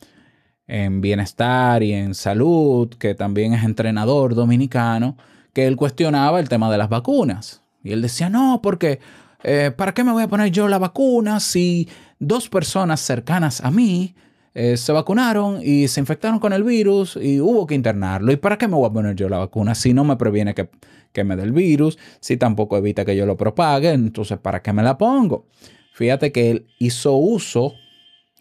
en 0.71 1.01
bienestar 1.01 1.83
y 1.83 1.91
en 1.91 2.15
salud, 2.15 2.87
que 2.97 3.13
también 3.13 3.53
es 3.53 3.65
entrenador 3.65 4.35
dominicano, 4.35 5.17
que 5.51 5.67
él 5.67 5.75
cuestionaba 5.75 6.39
el 6.39 6.47
tema 6.47 6.71
de 6.71 6.77
las 6.77 6.87
vacunas. 6.87 7.61
Y 7.83 7.91
él 7.91 8.01
decía, 8.01 8.29
no, 8.29 8.61
porque 8.63 9.01
eh, 9.43 9.71
¿para 9.75 9.93
qué 9.93 10.05
me 10.05 10.13
voy 10.13 10.23
a 10.23 10.29
poner 10.29 10.49
yo 10.49 10.69
la 10.69 10.79
vacuna 10.79 11.41
si 11.41 11.89
dos 12.19 12.47
personas 12.47 13.01
cercanas 13.01 13.59
a 13.59 13.69
mí 13.69 14.15
eh, 14.53 14.77
se 14.77 14.93
vacunaron 14.93 15.59
y 15.61 15.89
se 15.89 15.99
infectaron 15.99 16.39
con 16.39 16.53
el 16.53 16.63
virus 16.63 17.19
y 17.21 17.41
hubo 17.41 17.67
que 17.67 17.75
internarlo? 17.75 18.31
¿Y 18.31 18.37
para 18.37 18.57
qué 18.57 18.69
me 18.69 18.75
voy 18.75 18.87
a 18.87 18.93
poner 18.93 19.17
yo 19.17 19.27
la 19.27 19.39
vacuna 19.39 19.75
si 19.75 19.93
no 19.93 20.05
me 20.05 20.15
previene 20.15 20.55
que, 20.55 20.69
que 21.11 21.25
me 21.25 21.35
dé 21.35 21.43
el 21.43 21.51
virus, 21.51 21.99
si 22.21 22.37
tampoco 22.37 22.77
evita 22.77 23.03
que 23.03 23.17
yo 23.17 23.25
lo 23.25 23.35
propague? 23.35 23.91
Entonces, 23.91 24.37
¿para 24.37 24.61
qué 24.61 24.71
me 24.71 24.83
la 24.83 24.97
pongo? 24.97 25.47
Fíjate 25.91 26.31
que 26.31 26.49
él 26.49 26.67
hizo 26.79 27.11
uso, 27.17 27.73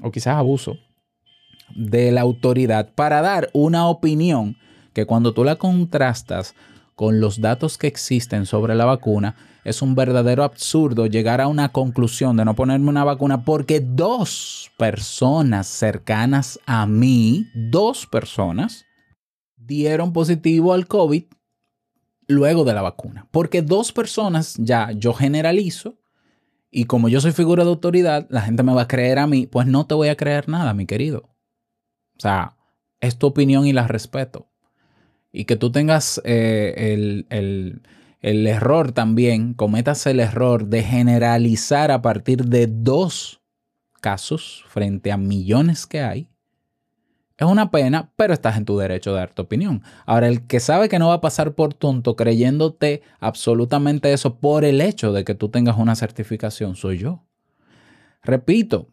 o 0.01 0.13
quizás 0.13 0.37
abuso, 0.37 0.79
de 1.75 2.13
la 2.13 2.21
autoridad 2.21 2.91
para 2.95 3.23
dar 3.23 3.51
una 3.53 3.89
opinión 3.89 4.57
que 4.93 5.07
cuando 5.07 5.33
tú 5.33 5.45
la 5.45 5.57
contrastas 5.57 6.55
con 6.95 7.21
los 7.21 7.41
datos 7.41 7.79
que 7.79 7.87
existen 7.87 8.47
sobre 8.47 8.75
la 8.75 8.85
vacuna, 8.85 9.37
es 9.65 9.83
un 9.83 9.95
verdadero 9.95 10.45
absurdo 10.45 11.07
llegar 11.07 11.41
a 11.41 11.49
una 11.49 11.71
conclusión 11.71 12.37
de 12.37 12.45
no 12.45 12.55
ponerme 12.55 12.89
una 12.89 13.05
vacuna 13.05 13.45
porque 13.45 13.81
dos 13.81 14.71
personas 14.77 15.67
cercanas 15.67 16.59
a 16.67 16.87
mí, 16.87 17.47
dos 17.55 18.07
personas, 18.07 18.85
dieron 19.57 20.13
positivo 20.13 20.73
al 20.73 20.87
COVID 20.87 21.25
luego 22.27 22.65
de 22.65 22.75
la 22.75 22.83
vacuna. 22.83 23.29
Porque 23.31 23.63
dos 23.63 23.93
personas, 23.93 24.57
ya 24.59 24.93
yo 24.93 25.13
generalizo, 25.13 25.97
y 26.71 26.85
como 26.85 27.09
yo 27.09 27.21
soy 27.21 27.33
figura 27.33 27.65
de 27.65 27.71
autoridad, 27.71 28.27
la 28.31 28.43
gente 28.43 28.63
me 28.63 28.75
va 28.75 28.83
a 28.83 28.89
creer 28.89 29.19
a 29.19 29.27
mí, 29.27 29.47
pues 29.47 29.67
no 29.67 29.87
te 29.87 29.95
voy 29.95 30.09
a 30.09 30.17
creer 30.17 30.49
nada, 30.49 30.73
mi 30.73 30.87
querido. 30.87 31.30
O 32.21 32.23
sea, 32.23 32.55
es 33.01 33.17
tu 33.17 33.29
opinión 33.29 33.67
y 33.67 33.73
la 33.73 33.89
respeto. 33.89 34.47
Y 35.33 35.47
que 35.47 35.57
tú 35.57 35.73
tengas 35.73 36.21
eh, 36.25 36.75
el, 36.93 37.27
el- 37.31 37.83
el 38.21 38.47
error 38.47 38.93
también, 38.93 39.55
cometas 39.55 40.07
el 40.07 40.21
error 40.21 40.67
de 40.67 40.83
generalizar 40.83 41.91
a 41.91 42.03
partir 42.03 42.45
de 42.45 42.67
dos 42.67 43.41
casos 44.03 44.65
frente 44.69 45.13
a 45.13 45.17
millones 45.17 45.87
que 45.87 46.03
hay, 46.03 46.29
es 47.39 47.47
una 47.47 47.71
pena, 47.71 48.13
pero 48.17 48.35
estás 48.35 48.59
en 48.59 48.67
tu 48.67 48.77
derecho 48.77 49.13
de 49.13 49.21
dar 49.21 49.33
tu 49.33 49.43
opinión. 49.43 49.83
Ahora, 50.05 50.29
el 50.29 50.47
que 50.47 50.61
sabe 50.61 50.91
que 50.91 50.99
no 50.99 51.09
va 51.09 51.15
a 51.15 51.21
pasar 51.23 51.55
por 51.55 51.73
tonto 51.73 52.15
creyéndote 52.15 53.03
absolutamente 53.19 54.13
eso 54.13 54.39
por 54.39 54.65
el 54.67 54.83
hecho 54.83 55.13
de 55.13 55.25
que 55.25 55.35
tú 55.35 55.49
tengas 55.49 55.79
una 55.79 55.97
certificación, 55.97 56.77
soy 56.77 56.99
yo. 56.99 57.25
Repito, 58.23 58.89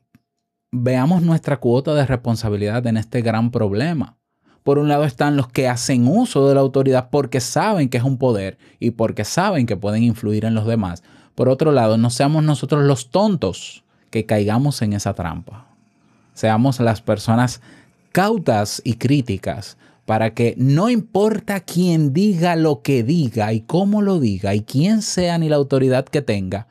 veamos 0.83 1.21
nuestra 1.21 1.57
cuota 1.57 1.93
de 1.93 2.05
responsabilidad 2.05 2.85
en 2.87 2.97
este 2.97 3.21
gran 3.21 3.51
problema. 3.51 4.17
Por 4.63 4.79
un 4.79 4.89
lado 4.89 5.05
están 5.05 5.37
los 5.37 5.47
que 5.47 5.67
hacen 5.67 6.07
uso 6.07 6.47
de 6.47 6.55
la 6.55 6.61
autoridad 6.61 7.09
porque 7.09 7.39
saben 7.39 7.89
que 7.89 7.97
es 7.97 8.03
un 8.03 8.17
poder 8.17 8.57
y 8.79 8.91
porque 8.91 9.23
saben 9.23 9.65
que 9.65 9.77
pueden 9.77 10.03
influir 10.03 10.45
en 10.45 10.55
los 10.55 10.65
demás. 10.65 11.03
Por 11.35 11.49
otro 11.49 11.71
lado, 11.71 11.97
no 11.97 12.09
seamos 12.09 12.43
nosotros 12.43 12.83
los 12.83 13.09
tontos 13.09 13.83
que 14.09 14.25
caigamos 14.25 14.81
en 14.81 14.93
esa 14.93 15.13
trampa. 15.13 15.67
Seamos 16.33 16.79
las 16.79 17.01
personas 17.01 17.61
cautas 18.11 18.81
y 18.83 18.95
críticas 18.95 19.77
para 20.05 20.33
que 20.33 20.55
no 20.57 20.89
importa 20.89 21.59
quién 21.59 22.13
diga 22.13 22.55
lo 22.55 22.81
que 22.81 23.03
diga 23.03 23.53
y 23.53 23.61
cómo 23.61 24.01
lo 24.01 24.19
diga 24.19 24.55
y 24.55 24.61
quién 24.61 25.01
sea 25.01 25.37
ni 25.37 25.49
la 25.49 25.57
autoridad 25.57 26.05
que 26.05 26.21
tenga, 26.21 26.67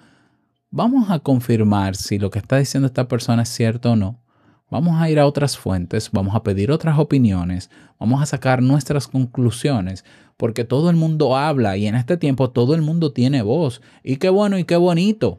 vamos 0.70 1.11
a 1.11 1.18
confirmar 1.18 1.96
si 1.96 2.18
lo 2.18 2.31
que 2.31 2.38
está 2.38 2.59
diciendo 2.59 2.87
esta 2.87 3.09
persona 3.09 3.42
es 3.42 3.48
cierto 3.48 3.92
o 3.92 3.96
no. 3.96 4.20
Vamos 4.70 5.00
a 5.00 5.09
ir 5.09 5.20
a 5.20 5.26
otras 5.26 5.57
fuentes, 5.57 6.11
vamos 6.11 6.35
a 6.35 6.42
pedir 6.42 6.72
otras 6.72 6.98
opiniones, 6.98 7.70
vamos 8.00 8.20
a 8.20 8.26
sacar 8.26 8.62
nuestras 8.62 9.07
conclusiones, 9.07 10.05
porque 10.37 10.64
todo 10.64 10.90
el 10.90 10.96
mundo 10.96 11.37
habla 11.37 11.76
y 11.76 11.87
en 11.87 11.94
este 11.94 12.16
tiempo 12.16 12.50
todo 12.50 12.74
el 12.74 12.83
mundo 12.83 13.12
tiene 13.12 13.42
voz. 13.42 13.81
Y 14.02 14.16
qué 14.16 14.29
bueno 14.29 14.59
y 14.59 14.64
qué 14.64 14.76
bonito. 14.76 15.38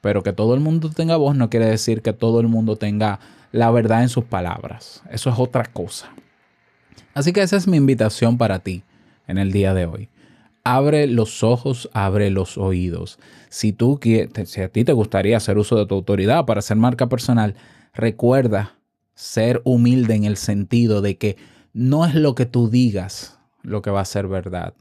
Pero 0.00 0.22
que 0.22 0.32
todo 0.32 0.54
el 0.54 0.60
mundo 0.60 0.90
tenga 0.90 1.16
voz 1.16 1.36
no 1.36 1.48
quiere 1.48 1.66
decir 1.66 2.02
que 2.02 2.12
todo 2.12 2.40
el 2.40 2.48
mundo 2.48 2.76
tenga 2.76 3.20
la 3.52 3.70
verdad 3.70 4.02
en 4.02 4.08
sus 4.08 4.24
palabras. 4.24 5.02
Eso 5.10 5.30
es 5.30 5.38
otra 5.38 5.64
cosa. 5.64 6.10
Así 7.14 7.32
que 7.32 7.42
esa 7.42 7.56
es 7.56 7.66
mi 7.66 7.76
invitación 7.76 8.36
para 8.36 8.58
ti 8.58 8.82
en 9.26 9.38
el 9.38 9.52
día 9.52 9.74
de 9.74 9.86
hoy. 9.86 10.08
Abre 10.68 11.06
los 11.06 11.44
ojos, 11.44 11.88
abre 11.92 12.28
los 12.30 12.58
oídos. 12.58 13.20
Si 13.50 13.72
tú 13.72 14.00
quieres, 14.00 14.50
si 14.50 14.62
a 14.62 14.68
ti 14.68 14.82
te 14.82 14.92
gustaría 14.92 15.36
hacer 15.36 15.58
uso 15.58 15.76
de 15.76 15.86
tu 15.86 15.94
autoridad 15.94 16.44
para 16.44 16.58
hacer 16.58 16.76
marca 16.76 17.08
personal, 17.08 17.54
recuerda 17.94 18.74
ser 19.14 19.62
humilde 19.62 20.16
en 20.16 20.24
el 20.24 20.36
sentido 20.36 21.02
de 21.02 21.18
que 21.18 21.36
no 21.72 22.04
es 22.04 22.16
lo 22.16 22.34
que 22.34 22.46
tú 22.46 22.68
digas 22.68 23.38
lo 23.62 23.80
que 23.80 23.92
va 23.92 24.00
a 24.00 24.04
ser 24.04 24.26
verdad. 24.26 24.74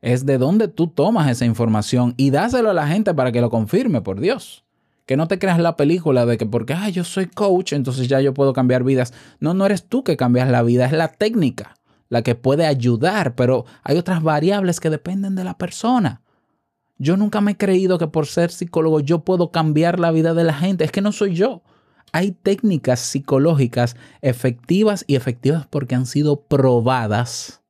Es 0.00 0.26
de 0.26 0.38
dónde 0.38 0.68
tú 0.68 0.86
tomas 0.86 1.28
esa 1.28 1.44
información 1.44 2.14
y 2.16 2.30
dáselo 2.30 2.70
a 2.70 2.74
la 2.74 2.86
gente 2.86 3.12
para 3.12 3.32
que 3.32 3.40
lo 3.40 3.50
confirme, 3.50 4.00
por 4.00 4.20
Dios. 4.20 4.62
Que 5.06 5.16
no 5.16 5.26
te 5.26 5.40
creas 5.40 5.58
la 5.58 5.74
película 5.74 6.24
de 6.24 6.38
que 6.38 6.46
porque 6.46 6.76
yo 6.92 7.02
soy 7.02 7.26
coach, 7.26 7.72
entonces 7.72 8.06
ya 8.06 8.20
yo 8.20 8.32
puedo 8.32 8.52
cambiar 8.52 8.84
vidas. 8.84 9.12
No, 9.40 9.54
no 9.54 9.66
eres 9.66 9.88
tú 9.88 10.04
que 10.04 10.16
cambias 10.16 10.48
la 10.48 10.62
vida, 10.62 10.86
es 10.86 10.92
la 10.92 11.08
técnica 11.08 11.74
la 12.12 12.20
que 12.20 12.34
puede 12.34 12.66
ayudar, 12.66 13.34
pero 13.36 13.64
hay 13.82 13.96
otras 13.96 14.22
variables 14.22 14.80
que 14.80 14.90
dependen 14.90 15.34
de 15.34 15.44
la 15.44 15.56
persona. 15.56 16.20
Yo 16.98 17.16
nunca 17.16 17.40
me 17.40 17.52
he 17.52 17.56
creído 17.56 17.96
que 17.96 18.06
por 18.06 18.26
ser 18.26 18.50
psicólogo 18.50 19.00
yo 19.00 19.20
puedo 19.20 19.50
cambiar 19.50 19.98
la 19.98 20.10
vida 20.10 20.34
de 20.34 20.44
la 20.44 20.52
gente. 20.52 20.84
Es 20.84 20.92
que 20.92 21.00
no 21.00 21.10
soy 21.10 21.34
yo. 21.34 21.62
Hay 22.12 22.32
técnicas 22.32 23.00
psicológicas 23.00 23.96
efectivas 24.20 25.06
y 25.06 25.16
efectivas 25.16 25.66
porque 25.66 25.94
han 25.94 26.04
sido 26.04 26.42
probadas 26.42 27.62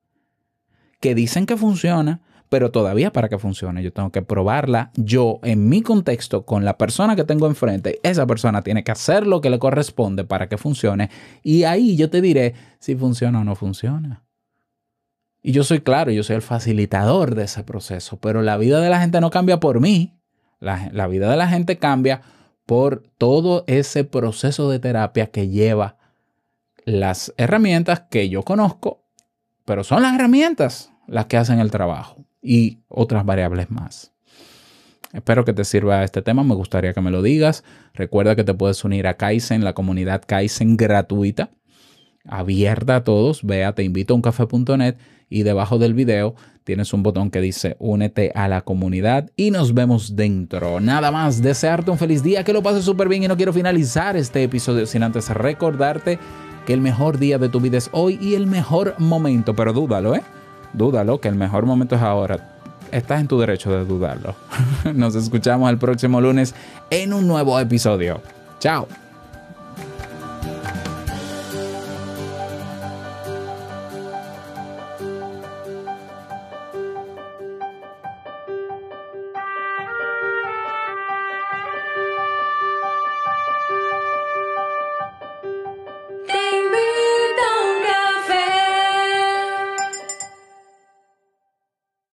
que 0.99 1.15
dicen 1.15 1.47
que 1.47 1.57
funciona, 1.57 2.21
pero 2.49 2.73
todavía 2.73 3.13
para 3.13 3.29
que 3.29 3.39
funcione 3.39 3.85
yo 3.85 3.93
tengo 3.93 4.11
que 4.11 4.23
probarla 4.23 4.91
yo 4.97 5.39
en 5.45 5.69
mi 5.69 5.83
contexto 5.83 6.45
con 6.45 6.65
la 6.65 6.79
persona 6.79 7.15
que 7.15 7.23
tengo 7.23 7.47
enfrente. 7.47 8.01
Esa 8.03 8.27
persona 8.27 8.63
tiene 8.63 8.83
que 8.83 8.91
hacer 8.91 9.25
lo 9.25 9.41
que 9.41 9.51
le 9.51 9.61
corresponde 9.61 10.25
para 10.25 10.49
que 10.49 10.59
funcione 10.59 11.11
y 11.45 11.63
ahí 11.63 11.97
yo 11.97 12.11
te 12.11 12.21
diré 12.21 12.55
si 12.81 12.97
funciona 12.97 13.41
o 13.41 13.45
no 13.45 13.55
funciona. 13.55 14.25
Y 15.43 15.53
yo 15.53 15.65
soy 15.65 15.81
claro, 15.81 16.13
yo 16.13 16.23
soy 16.23 16.37
el 16.37 16.43
facilitador 16.43 17.35
de 17.35 17.45
ese 17.45 17.65
proceso, 17.65 18.19
pero 18.19 18.43
la 18.43 18.57
vida 18.57 18.81
de 18.81 18.91
la 18.91 19.01
gente 19.01 19.21
no 19.21 19.31
cambia 19.31 19.59
por 19.59 19.81
mí. 19.81 20.15
La, 20.61 20.89
la 20.93 21.09
vida 21.09 21.31
de 21.31 21.37
la 21.37 21.49
gente 21.49 21.79
cambia 21.79 22.23
por 22.67 23.03
todo 23.19 23.65
ese 23.67 24.05
proceso 24.05 24.71
de 24.71 24.79
terapia 24.79 25.27
que 25.27 25.49
lleva 25.49 25.97
las 26.85 27.35
herramientas 27.37 28.05
que 28.11 28.29
yo 28.29 28.43
conozco, 28.45 29.05
pero 29.65 29.83
son 29.85 30.03
las 30.03 30.15
herramientas 30.15 30.93
las 31.07 31.27
que 31.27 31.37
hacen 31.37 31.59
el 31.59 31.71
trabajo 31.71 32.25
y 32.41 32.81
otras 32.89 33.25
variables 33.25 33.71
más. 33.71 34.13
Espero 35.13 35.45
que 35.45 35.53
te 35.53 35.65
sirva 35.65 36.05
este 36.05 36.23
tema, 36.23 36.43
me 36.43 36.55
gustaría 36.55 36.95
que 36.95 37.01
me 37.01 37.11
lo 37.11 37.21
digas. 37.21 37.65
Recuerda 37.93 38.35
que 38.35 38.45
te 38.45 38.55
puedes 38.55 38.83
unir 38.85 39.07
a 39.07 39.15
Kaizen, 39.15 39.63
la 39.63 39.75
comunidad 39.75 40.23
Kaizen 40.27 40.77
gratuita, 40.77 41.51
abierta 42.25 42.97
a 42.97 43.05
todos. 43.05 43.45
Ve 43.45 43.65
a 43.65 43.75
teinvitouncafe.net 43.75 44.97
y 45.33 45.43
debajo 45.43 45.79
del 45.79 45.95
video 45.95 46.35
tienes 46.65 46.93
un 46.93 47.03
botón 47.03 47.31
que 47.31 47.41
dice 47.41 47.77
únete 47.79 48.33
a 48.35 48.49
la 48.49 48.63
comunidad 48.63 49.31
y 49.37 49.51
nos 49.51 49.75
vemos 49.75 50.15
dentro. 50.15 50.81
Nada 50.81 51.11
más, 51.11 51.43
desearte 51.43 51.91
un 51.91 51.99
feliz 51.99 52.23
día, 52.23 52.45
que 52.45 52.53
lo 52.53 52.63
pases 52.63 52.85
súper 52.85 53.09
bien 53.09 53.23
y 53.25 53.29
no 53.29 53.37
quiero 53.37 53.53
finalizar 53.53 54.17
este 54.17 54.43
episodio 54.43 54.87
sin 54.87 55.03
antes 55.03 55.29
recordarte 55.31 56.19
que 56.67 56.73
el 56.73 56.81
mejor 56.81 57.19
día 57.19 57.39
de 57.39 57.49
tu 57.49 57.61
vida 57.61 57.79
es 57.79 57.91
hoy 57.93 58.19
y 58.21 58.35
el 58.35 58.47
mejor 58.47 58.95
momento, 58.99 59.55
pero 59.55 59.73
dúdalo, 59.73 60.15
¿eh? 60.15 60.23
Dúdalo, 60.73 61.21
que 61.21 61.29
el 61.29 61.35
mejor 61.35 61.67
momento 61.67 61.97
es 61.97 62.03
ahora. 62.03 62.49
Estás 62.93 63.21
en 63.21 63.29
tu 63.29 63.39
derecho 63.39 63.71
de 63.73 63.85
dudarlo. 63.85 64.35
Nos 64.95 65.15
escuchamos 65.15 65.71
el 65.71 65.79
próximo 65.79 66.21
lunes 66.21 66.55
en 66.91 67.13
un 67.13 67.27
nuevo 67.27 67.59
episodio. 67.59 68.21
Chao. 68.59 68.87